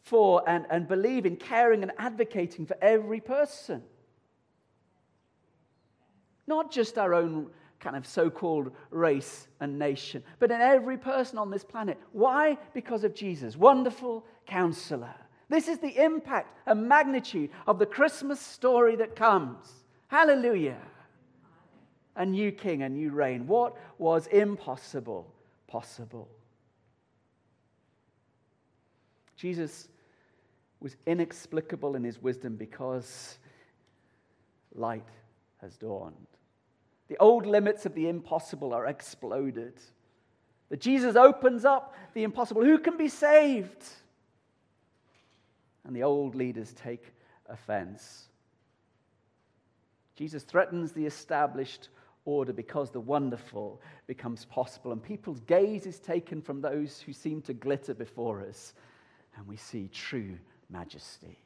for 0.02 0.42
and, 0.50 0.66
and 0.72 0.88
believe 0.88 1.28
in 1.28 1.36
caring 1.36 1.84
and 1.84 1.92
advocating 2.00 2.66
for 2.66 2.76
every 2.82 3.20
person? 3.20 3.84
Not 6.52 6.70
just 6.70 6.98
our 6.98 7.14
own 7.14 7.48
kind 7.80 7.96
of 7.96 8.06
so 8.06 8.30
called 8.30 8.74
race 8.90 9.48
and 9.62 9.80
nation, 9.80 10.22
but 10.38 10.52
in 10.52 10.60
every 10.60 10.98
person 10.98 11.38
on 11.38 11.50
this 11.50 11.64
planet. 11.64 11.98
Why? 12.12 12.58
Because 12.74 13.06
of 13.06 13.16
Jesus. 13.16 13.56
Wonderful 13.56 14.26
counselor. 14.46 15.16
This 15.48 15.70
is 15.70 15.80
the 15.80 16.04
impact 16.04 16.54
and 16.66 16.90
magnitude 16.90 17.52
of 17.68 17.80
the 17.80 17.86
Christmas 17.86 18.42
story 18.42 18.98
that 18.98 19.16
comes. 19.16 19.66
Hallelujah. 20.10 20.82
A 22.18 22.26
new 22.26 22.52
king, 22.52 22.84
a 22.84 22.90
new 22.90 23.12
reign. 23.12 23.48
What 23.48 23.78
was 23.98 24.28
impossible, 24.28 25.34
possible? 25.68 26.28
Jesus 29.38 29.88
was 30.82 30.98
inexplicable 31.08 31.96
in 31.96 32.04
his 32.04 32.22
wisdom 32.22 32.58
because 32.58 33.38
light 34.76 35.08
has 35.62 35.78
dawned. 35.78 36.28
The 37.12 37.18
old 37.18 37.46
limits 37.46 37.86
of 37.86 37.94
the 37.94 38.08
impossible 38.08 38.74
are 38.74 38.86
exploded. 38.86 39.74
That 40.70 40.80
Jesus 40.80 41.18
opens 41.18 41.66
up 41.66 41.94
the 42.14 42.24
impossible. 42.24 42.64
Who 42.64 42.80
can 42.80 42.96
be 42.96 43.10
saved? 43.10 43.84
And 45.84 45.94
the 45.94 46.04
old 46.04 46.36
leaders 46.36 46.72
take 46.72 47.14
offense. 47.50 48.30
Jesus 50.16 50.44
threatens 50.44 50.94
the 50.94 51.06
established 51.06 51.90
order 52.24 52.54
because 52.54 52.92
the 52.92 53.02
wonderful 53.02 53.82
becomes 54.08 54.46
possible, 54.46 54.94
and 54.94 55.04
people's 55.04 55.42
gaze 55.42 55.86
is 55.86 56.00
taken 56.00 56.42
from 56.42 56.62
those 56.62 57.02
who 57.02 57.12
seem 57.12 57.42
to 57.42 57.54
glitter 57.54 57.94
before 57.94 58.42
us, 58.42 58.74
and 59.36 59.46
we 59.46 59.58
see 59.58 59.90
true 59.92 60.38
majesty. 60.70 61.38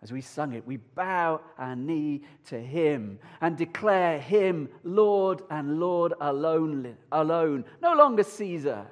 As 0.00 0.12
we 0.12 0.20
sung 0.20 0.52
it, 0.52 0.64
we 0.64 0.76
bow 0.76 1.40
our 1.58 1.74
knee 1.74 2.22
to 2.46 2.60
Him 2.60 3.18
and 3.40 3.56
declare 3.56 4.20
Him 4.20 4.68
Lord 4.84 5.42
and 5.50 5.80
Lord 5.80 6.14
alone, 6.20 6.96
alone. 7.10 7.64
No 7.82 7.94
longer 7.94 8.22
Caesar 8.22 8.86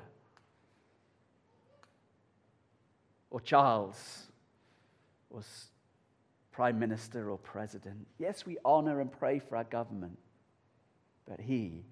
or 3.31 3.41
Charles 3.41 4.27
or 5.31 5.43
Prime 6.51 6.79
Minister 6.79 7.31
or 7.31 7.39
President. 7.39 8.07
Yes, 8.19 8.45
we 8.45 8.57
honor 8.65 9.01
and 9.01 9.13
pray 9.13 9.39
for 9.39 9.57
our 9.57 9.65
government, 9.65 10.19
but 11.29 11.39
He 11.39 11.85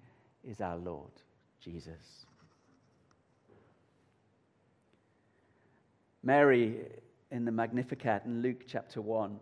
is 0.43 0.59
our 0.59 0.77
Lord, 0.77 1.11
Jesus. 1.61 2.25
Mary 6.21 6.79
in 7.31 7.45
the 7.45 7.51
Magnificat 7.51 8.23
in 8.25 8.41
Luke 8.41 8.65
chapter 8.67 9.01
1. 9.01 9.39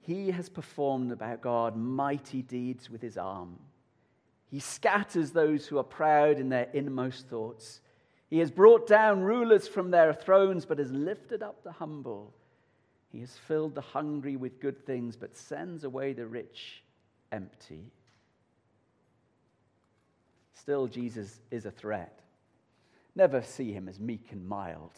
He 0.00 0.30
has 0.30 0.48
performed 0.48 1.12
about 1.12 1.42
God 1.42 1.76
mighty 1.76 2.42
deeds 2.42 2.88
with 2.88 3.02
his 3.02 3.18
arm. 3.18 3.58
He 4.50 4.60
scatters 4.60 5.30
those 5.30 5.66
who 5.66 5.78
are 5.78 5.84
proud 5.84 6.38
in 6.38 6.48
their 6.48 6.68
inmost 6.72 7.28
thoughts. 7.28 7.80
He 8.30 8.38
has 8.38 8.50
brought 8.50 8.86
down 8.86 9.20
rulers 9.20 9.68
from 9.68 9.90
their 9.90 10.12
thrones, 10.14 10.64
but 10.64 10.78
has 10.78 10.90
lifted 10.90 11.42
up 11.42 11.62
the 11.62 11.72
humble. 11.72 12.32
He 13.10 13.20
has 13.20 13.36
filled 13.36 13.74
the 13.74 13.80
hungry 13.80 14.36
with 14.36 14.60
good 14.60 14.84
things, 14.86 15.16
but 15.16 15.36
sends 15.36 15.84
away 15.84 16.12
the 16.12 16.26
rich 16.26 16.82
empty. 17.32 17.90
Still, 20.54 20.86
Jesus 20.86 21.40
is 21.50 21.66
a 21.66 21.70
threat. 21.70 22.20
Never 23.14 23.42
see 23.42 23.72
him 23.72 23.88
as 23.88 23.98
meek 23.98 24.32
and 24.32 24.46
mild, 24.46 24.92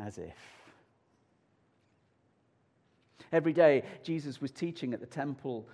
as 0.00 0.18
if. 0.18 0.59
Every 3.32 3.52
day, 3.52 3.84
Jesus 4.02 4.40
was 4.40 4.50
teaching 4.50 4.92
at 4.92 5.00
the 5.00 5.06
temple, 5.06 5.68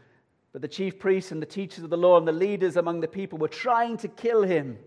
but 0.53 0.63
the 0.63 0.69
chief 0.69 0.99
priests 0.99 1.33
and 1.33 1.41
the 1.41 1.47
teachers 1.47 1.85
of 1.85 1.91
the 1.91 1.97
law 1.97 2.19
and 2.19 2.29
the 2.29 2.33
leaders 2.33 2.77
among 2.77 3.01
the 3.01 3.09
people 3.09 3.39
were 3.39 3.49
trying 3.49 3.97
to 3.99 4.09
kill 4.09 4.43
him. 4.43 4.79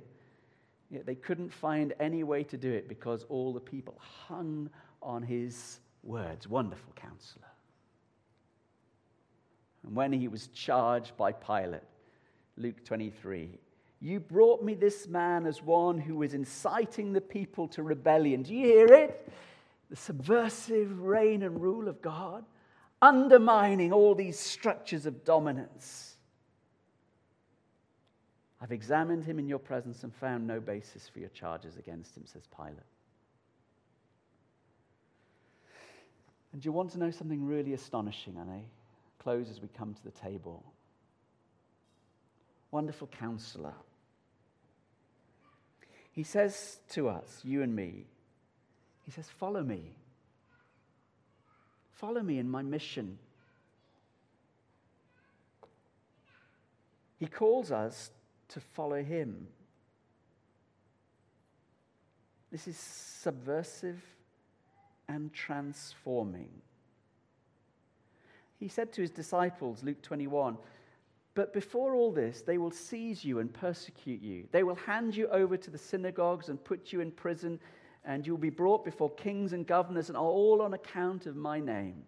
Yet 0.90 1.06
they 1.06 1.16
couldn't 1.16 1.54
find 1.54 1.94
any 2.00 2.24
way 2.24 2.44
to 2.46 2.58
do 2.58 2.72
it 2.72 2.88
because 2.88 3.26
all 3.30 3.54
the 3.54 3.60
people 3.60 4.00
hung 4.28 4.70
on 5.02 5.24
his 5.24 5.80
words. 6.04 6.48
Wonderful 6.48 6.94
counselor. 6.96 7.46
And 9.84 9.96
when 9.96 10.12
he 10.12 10.28
was 10.28 10.48
charged 10.48 11.16
by 11.18 11.32
Pilate, 11.32 11.82
Luke 12.58 12.84
23, 12.84 13.52
you 14.02 14.20
brought 14.20 14.64
me 14.64 14.74
this 14.74 15.08
man 15.08 15.46
as 15.46 15.62
one 15.62 15.98
who 15.98 16.16
was 16.16 16.34
inciting 16.34 17.14
the 17.14 17.22
people 17.22 17.68
to 17.70 17.84
rebellion. 17.84 18.44
Do 18.44 18.54
you 18.54 18.66
hear 18.66 18.88
it? 18.88 19.32
The 19.90 19.96
subversive 19.96 21.02
reign 21.02 21.44
and 21.44 21.62
rule 21.62 21.88
of 21.88 22.02
God, 22.02 22.46
undermining 23.02 23.94
all 23.94 24.16
these 24.16 24.40
structures 24.40 25.06
of 25.06 25.24
dominance. 25.24 26.16
I've 28.62 28.72
examined 28.72 29.24
him 29.24 29.40
in 29.40 29.48
your 29.48 29.60
presence 29.60 30.04
and 30.04 30.14
found 30.14 30.46
no 30.46 30.60
basis 30.60 31.08
for 31.08 31.20
your 31.20 31.30
charges 31.30 31.78
against 31.78 32.18
him, 32.18 32.24
says 32.26 32.44
Pilate. 32.56 32.76
And 36.52 36.66
you 36.66 36.72
want 36.72 36.92
to 36.92 37.00
know 37.00 37.12
something 37.12 37.46
really 37.46 37.74
astonishing, 37.74 38.36
Anne? 38.38 38.66
Close 39.20 39.50
as 39.50 39.62
we 39.62 39.70
come 39.78 39.94
to 39.94 40.04
the 40.04 40.12
table. 40.12 40.64
Wonderful 42.72 43.08
counselor. 43.08 43.74
He 46.12 46.24
says 46.24 46.80
to 46.90 47.08
us, 47.08 47.42
you 47.44 47.62
and 47.62 47.76
me, 47.76 48.06
He 49.06 49.12
says, 49.12 49.30
Follow 49.30 49.64
me. 49.64 49.94
Follow 52.00 52.22
me 52.22 52.40
in 52.40 52.50
my 52.50 52.62
mission. 52.62 53.18
He 57.20 57.28
calls 57.28 57.74
us 57.74 58.12
to 58.48 58.62
follow 58.62 59.04
him. 59.04 59.48
This 62.54 62.70
is 62.70 62.78
subversive 62.78 64.02
and 65.10 65.34
transforming. 65.34 66.48
He 68.62 68.70
said 68.70 68.94
to 68.94 69.02
his 69.02 69.12
disciples, 69.12 69.84
Luke 69.84 70.02
21, 70.02 70.56
but 71.36 71.54
before 71.54 71.96
all 71.96 72.14
this, 72.14 72.42
they 72.42 72.58
will 72.58 72.72
seize 72.72 73.26
you 73.26 73.40
and 73.40 73.54
persecute 73.54 74.22
you. 74.22 74.48
They 74.54 74.64
will 74.64 74.76
hand 74.76 75.18
you 75.18 75.28
over 75.28 75.58
to 75.58 75.70
the 75.70 75.78
synagogues 75.78 76.48
and 76.48 76.64
put 76.64 76.94
you 76.94 77.02
in 77.02 77.12
prison, 77.12 77.60
and 78.06 78.26
you 78.26 78.34
will 78.34 78.40
be 78.40 78.50
brought 78.50 78.84
before 78.86 79.10
kings 79.12 79.54
and 79.54 79.68
governors, 79.68 80.10
and 80.10 80.18
all 80.18 80.62
on 80.62 80.74
account 80.74 81.26
of 81.26 81.36
my 81.36 81.60
name. 81.60 82.04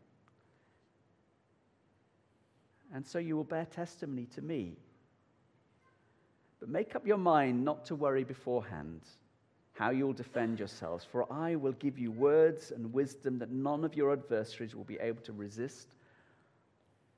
And 2.94 3.06
so 3.06 3.20
you 3.20 3.36
will 3.36 3.44
bear 3.44 3.66
testimony 3.66 4.28
to 4.36 4.42
me. 4.42 4.74
But 6.60 6.70
make 6.70 6.96
up 6.96 7.08
your 7.08 7.18
mind 7.18 7.64
not 7.64 7.86
to 7.86 7.96
worry 7.96 8.24
beforehand 8.24 9.02
how 9.74 9.90
you'll 9.90 10.14
defend 10.14 10.60
yourselves, 10.60 11.04
for 11.04 11.32
I 11.32 11.56
will 11.56 11.72
give 11.74 11.98
you 11.98 12.12
words 12.12 12.72
and 12.72 12.94
wisdom 12.94 13.40
that 13.40 13.50
none 13.50 13.84
of 13.84 13.96
your 13.96 14.12
adversaries 14.12 14.76
will 14.76 14.84
be 14.84 15.00
able 15.00 15.22
to 15.24 15.32
resist 15.32 15.96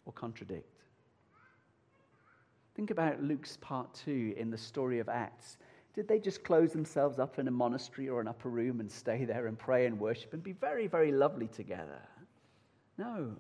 or 0.06 0.14
contradict. 0.14 0.70
Think 2.76 2.90
about 2.90 3.22
Luke's 3.22 3.58
part 3.58 3.94
two 3.94 4.34
in 4.38 4.50
the 4.50 4.58
story 4.58 5.00
of 5.00 5.10
Acts. 5.10 5.58
Did 5.94 6.08
they 6.08 6.20
just 6.20 6.44
close 6.44 6.72
themselves 6.72 7.20
up 7.20 7.38
in 7.38 7.48
a 7.48 7.52
monastery 7.52 8.10
or 8.10 8.20
an 8.20 8.28
upper 8.28 8.50
room 8.50 8.80
and 8.80 8.92
stay 8.92 9.26
there 9.26 9.48
and 9.48 9.58
pray 9.58 9.86
and 9.86 10.00
worship 10.00 10.34
and 10.34 10.42
be 10.42 10.54
very, 10.54 10.88
very 10.88 11.12
lovely 11.12 11.48
together? 11.48 12.02
No. 12.98 13.36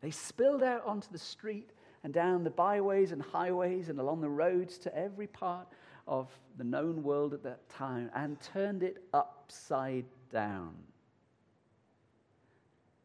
They 0.00 0.10
spilled 0.10 0.62
out 0.62 0.84
onto 0.84 1.10
the 1.12 1.18
street 1.18 1.70
and 2.02 2.12
down 2.12 2.42
the 2.42 2.50
byways 2.50 3.12
and 3.12 3.22
highways 3.22 3.88
and 3.88 4.00
along 4.00 4.20
the 4.20 4.28
roads 4.28 4.76
to 4.78 4.96
every 4.96 5.28
part 5.28 5.68
of 6.08 6.28
the 6.58 6.64
known 6.64 7.04
world 7.04 7.32
at 7.32 7.44
that 7.44 7.68
time 7.68 8.10
and 8.14 8.40
turned 8.40 8.82
it 8.82 9.04
upside 9.14 10.04
down. 10.32 10.74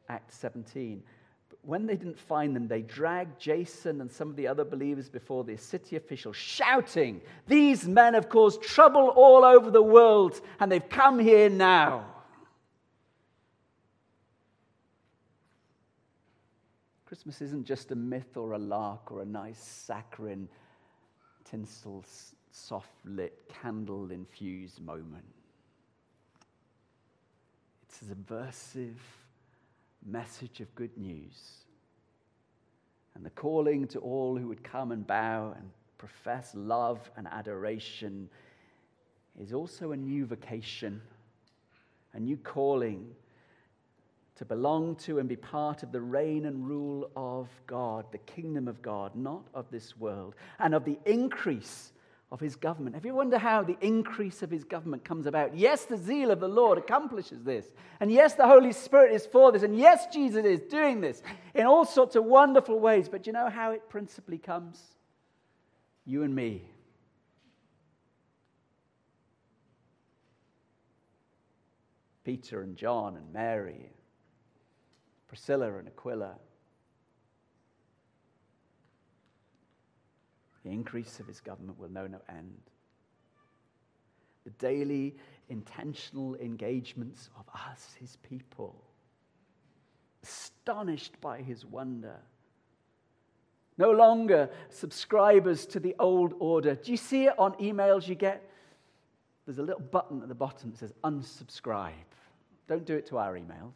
Act 0.09 0.33
17. 0.33 1.03
When 1.67 1.85
they 1.85 1.97
didn't 1.97 2.17
find 2.17 2.55
them, 2.55 2.69
they 2.69 2.81
dragged 2.81 3.41
Jason 3.41 3.99
and 3.99 4.09
some 4.09 4.29
of 4.29 4.37
the 4.37 4.47
other 4.47 4.63
believers 4.63 5.09
before 5.09 5.43
the 5.43 5.57
city 5.57 5.97
officials, 5.97 6.37
shouting, 6.37 7.19
These 7.45 7.85
men 7.85 8.13
have 8.13 8.29
caused 8.29 8.61
trouble 8.61 9.09
all 9.09 9.43
over 9.43 9.69
the 9.69 9.81
world, 9.81 10.39
and 10.61 10.71
they've 10.71 10.87
come 10.87 11.19
here 11.19 11.49
now. 11.49 12.05
Christmas 17.05 17.41
isn't 17.41 17.65
just 17.65 17.91
a 17.91 17.95
myth 17.95 18.37
or 18.37 18.53
a 18.53 18.57
lark 18.57 19.11
or 19.11 19.21
a 19.21 19.25
nice 19.25 19.59
saccharine, 19.59 20.47
tinsel, 21.43 22.05
soft 22.49 22.95
lit, 23.03 23.41
candle 23.61 24.09
infused 24.11 24.79
moment. 24.79 25.25
It's 27.89 28.03
a 28.03 28.05
subversive 28.05 29.01
message 30.07 30.61
of 30.61 30.73
good 30.75 30.97
news. 30.97 31.65
And 33.15 33.25
the 33.25 33.29
calling 33.31 33.87
to 33.87 33.99
all 33.99 34.37
who 34.37 34.47
would 34.47 34.63
come 34.63 34.91
and 34.91 35.05
bow 35.05 35.53
and 35.57 35.69
profess 35.97 36.51
love 36.55 37.11
and 37.17 37.27
adoration 37.27 38.29
is 39.39 39.53
also 39.53 39.91
a 39.91 39.97
new 39.97 40.25
vocation, 40.25 41.01
a 42.13 42.19
new 42.19 42.37
calling 42.37 43.07
to 44.35 44.45
belong 44.45 44.95
to 44.95 45.17
and 45.17 45.27
be 45.27 45.35
part 45.35 45.81
of 45.81 45.91
the 45.91 45.99
reign 45.99 46.45
and 46.45 46.67
rule 46.67 47.09
of 47.15 47.49
God, 47.65 48.05
the 48.11 48.19
kingdom 48.19 48.67
of 48.67 48.81
God, 48.83 49.15
not 49.15 49.47
of 49.55 49.65
this 49.71 49.97
world, 49.97 50.35
and 50.59 50.75
of 50.75 50.85
the 50.85 50.99
increase 51.05 51.91
of 52.31 52.39
his 52.39 52.55
government. 52.55 52.95
Have 52.95 53.05
you 53.05 53.13
wonder 53.13 53.37
how 53.37 53.63
the 53.63 53.77
increase 53.79 54.43
of 54.43 54.51
his 54.51 54.63
government 54.63 55.05
comes 55.05 55.25
about? 55.25 55.55
Yes, 55.55 55.85
the 55.85 55.97
zeal 55.97 56.31
of 56.31 56.39
the 56.39 56.47
Lord 56.47 56.77
accomplishes 56.77 57.43
this. 57.43 57.65
And 57.99 58.11
yes, 58.11 58.35
the 58.35 58.47
Holy 58.47 58.73
Spirit 58.73 59.13
is 59.13 59.25
for 59.25 59.51
this. 59.51 59.63
And 59.63 59.77
yes, 59.77 60.07
Jesus 60.13 60.45
is 60.45 60.59
doing 60.61 60.99
this 60.99 61.21
in 61.53 61.65
all 61.65 61.85
sorts 61.85 62.15
of 62.15 62.25
wonderful 62.25 62.79
ways. 62.79 63.07
But 63.07 63.27
you 63.27 63.33
know 63.33 63.49
how 63.49 63.71
it 63.71 63.89
principally 63.89 64.37
comes? 64.37 64.81
You 66.05 66.23
and 66.23 66.35
me. 66.35 66.63
Peter 72.25 72.61
and 72.61 72.75
John 72.75 73.15
and 73.15 73.31
Mary 73.31 73.89
Priscilla 75.27 75.77
and 75.77 75.87
Aquila. 75.87 76.35
The 80.67 80.73
increase 80.73 81.21
of 81.21 81.27
his 81.27 81.39
government 81.39 81.79
will 81.79 81.87
know 81.87 82.07
no 82.07 82.19
end. 82.27 82.59
The 84.43 84.49
daily 84.49 85.15
intentional 85.47 86.35
engagements 86.35 87.29
of 87.39 87.45
us, 87.55 87.95
his 87.97 88.17
people, 88.17 88.83
astonished 90.21 91.21
by 91.21 91.41
his 91.41 91.65
wonder. 91.65 92.17
No 93.77 93.91
longer 93.91 94.49
subscribers 94.67 95.65
to 95.67 95.79
the 95.79 95.95
old 95.99 96.33
order. 96.37 96.75
Do 96.75 96.91
you 96.91 96.97
see 96.97 97.27
it 97.27 97.39
on 97.39 97.53
emails 97.53 98.05
you 98.05 98.15
get? 98.15 98.51
There's 99.45 99.59
a 99.59 99.63
little 99.63 99.79
button 99.79 100.21
at 100.21 100.27
the 100.27 100.35
bottom 100.35 100.71
that 100.71 100.79
says 100.79 100.93
unsubscribe. 101.05 101.93
Don't 102.67 102.83
do 102.83 102.97
it 102.97 103.05
to 103.05 103.19
our 103.19 103.35
emails. 103.35 103.71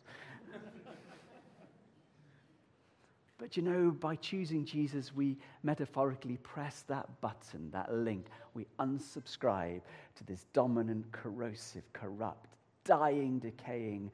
But 3.41 3.57
you 3.57 3.63
know, 3.63 3.89
by 3.89 4.17
choosing 4.17 4.65
Jesus, 4.65 5.15
we 5.15 5.35
metaphorically 5.63 6.37
press 6.43 6.83
that 6.87 7.09
button, 7.21 7.71
that 7.71 7.91
link. 7.91 8.27
We 8.53 8.67
unsubscribe 8.79 9.81
to 10.15 10.23
this 10.25 10.45
dominant, 10.53 11.11
corrosive, 11.11 11.81
corrupt, 11.91 12.55
dying, 12.85 13.39
decaying 13.39 14.11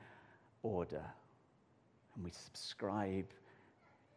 order. 0.64 1.04
And 2.16 2.24
we 2.24 2.32
subscribe 2.32 3.28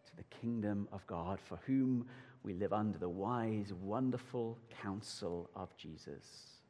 to 0.06 0.16
the 0.16 0.22
kingdom 0.40 0.86
of 0.92 1.04
God, 1.08 1.40
for 1.40 1.58
whom 1.66 2.06
we 2.44 2.52
live 2.52 2.72
under 2.72 2.96
the 2.96 3.08
wise, 3.08 3.72
wonderful 3.82 4.58
counsel 4.80 5.50
of 5.56 5.76
Jesus. 5.76 6.60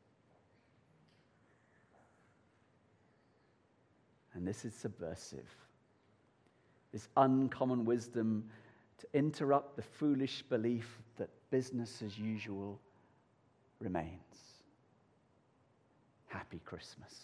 And 4.33 4.49
this 4.49 4.65
is 4.65 4.73
subversive 4.73 5.45
this 6.93 7.09
uncommon 7.17 7.85
wisdom 7.85 8.45
to 8.99 9.07
interrupt 9.15 9.77
the 9.77 9.83
foolish 9.83 10.43
belief 10.43 10.99
that 11.17 11.31
business 11.51 12.03
as 12.03 12.19
usual 12.19 12.81
remains. 13.81 14.11
Happy 16.29 16.61
Christmas. 16.65 17.15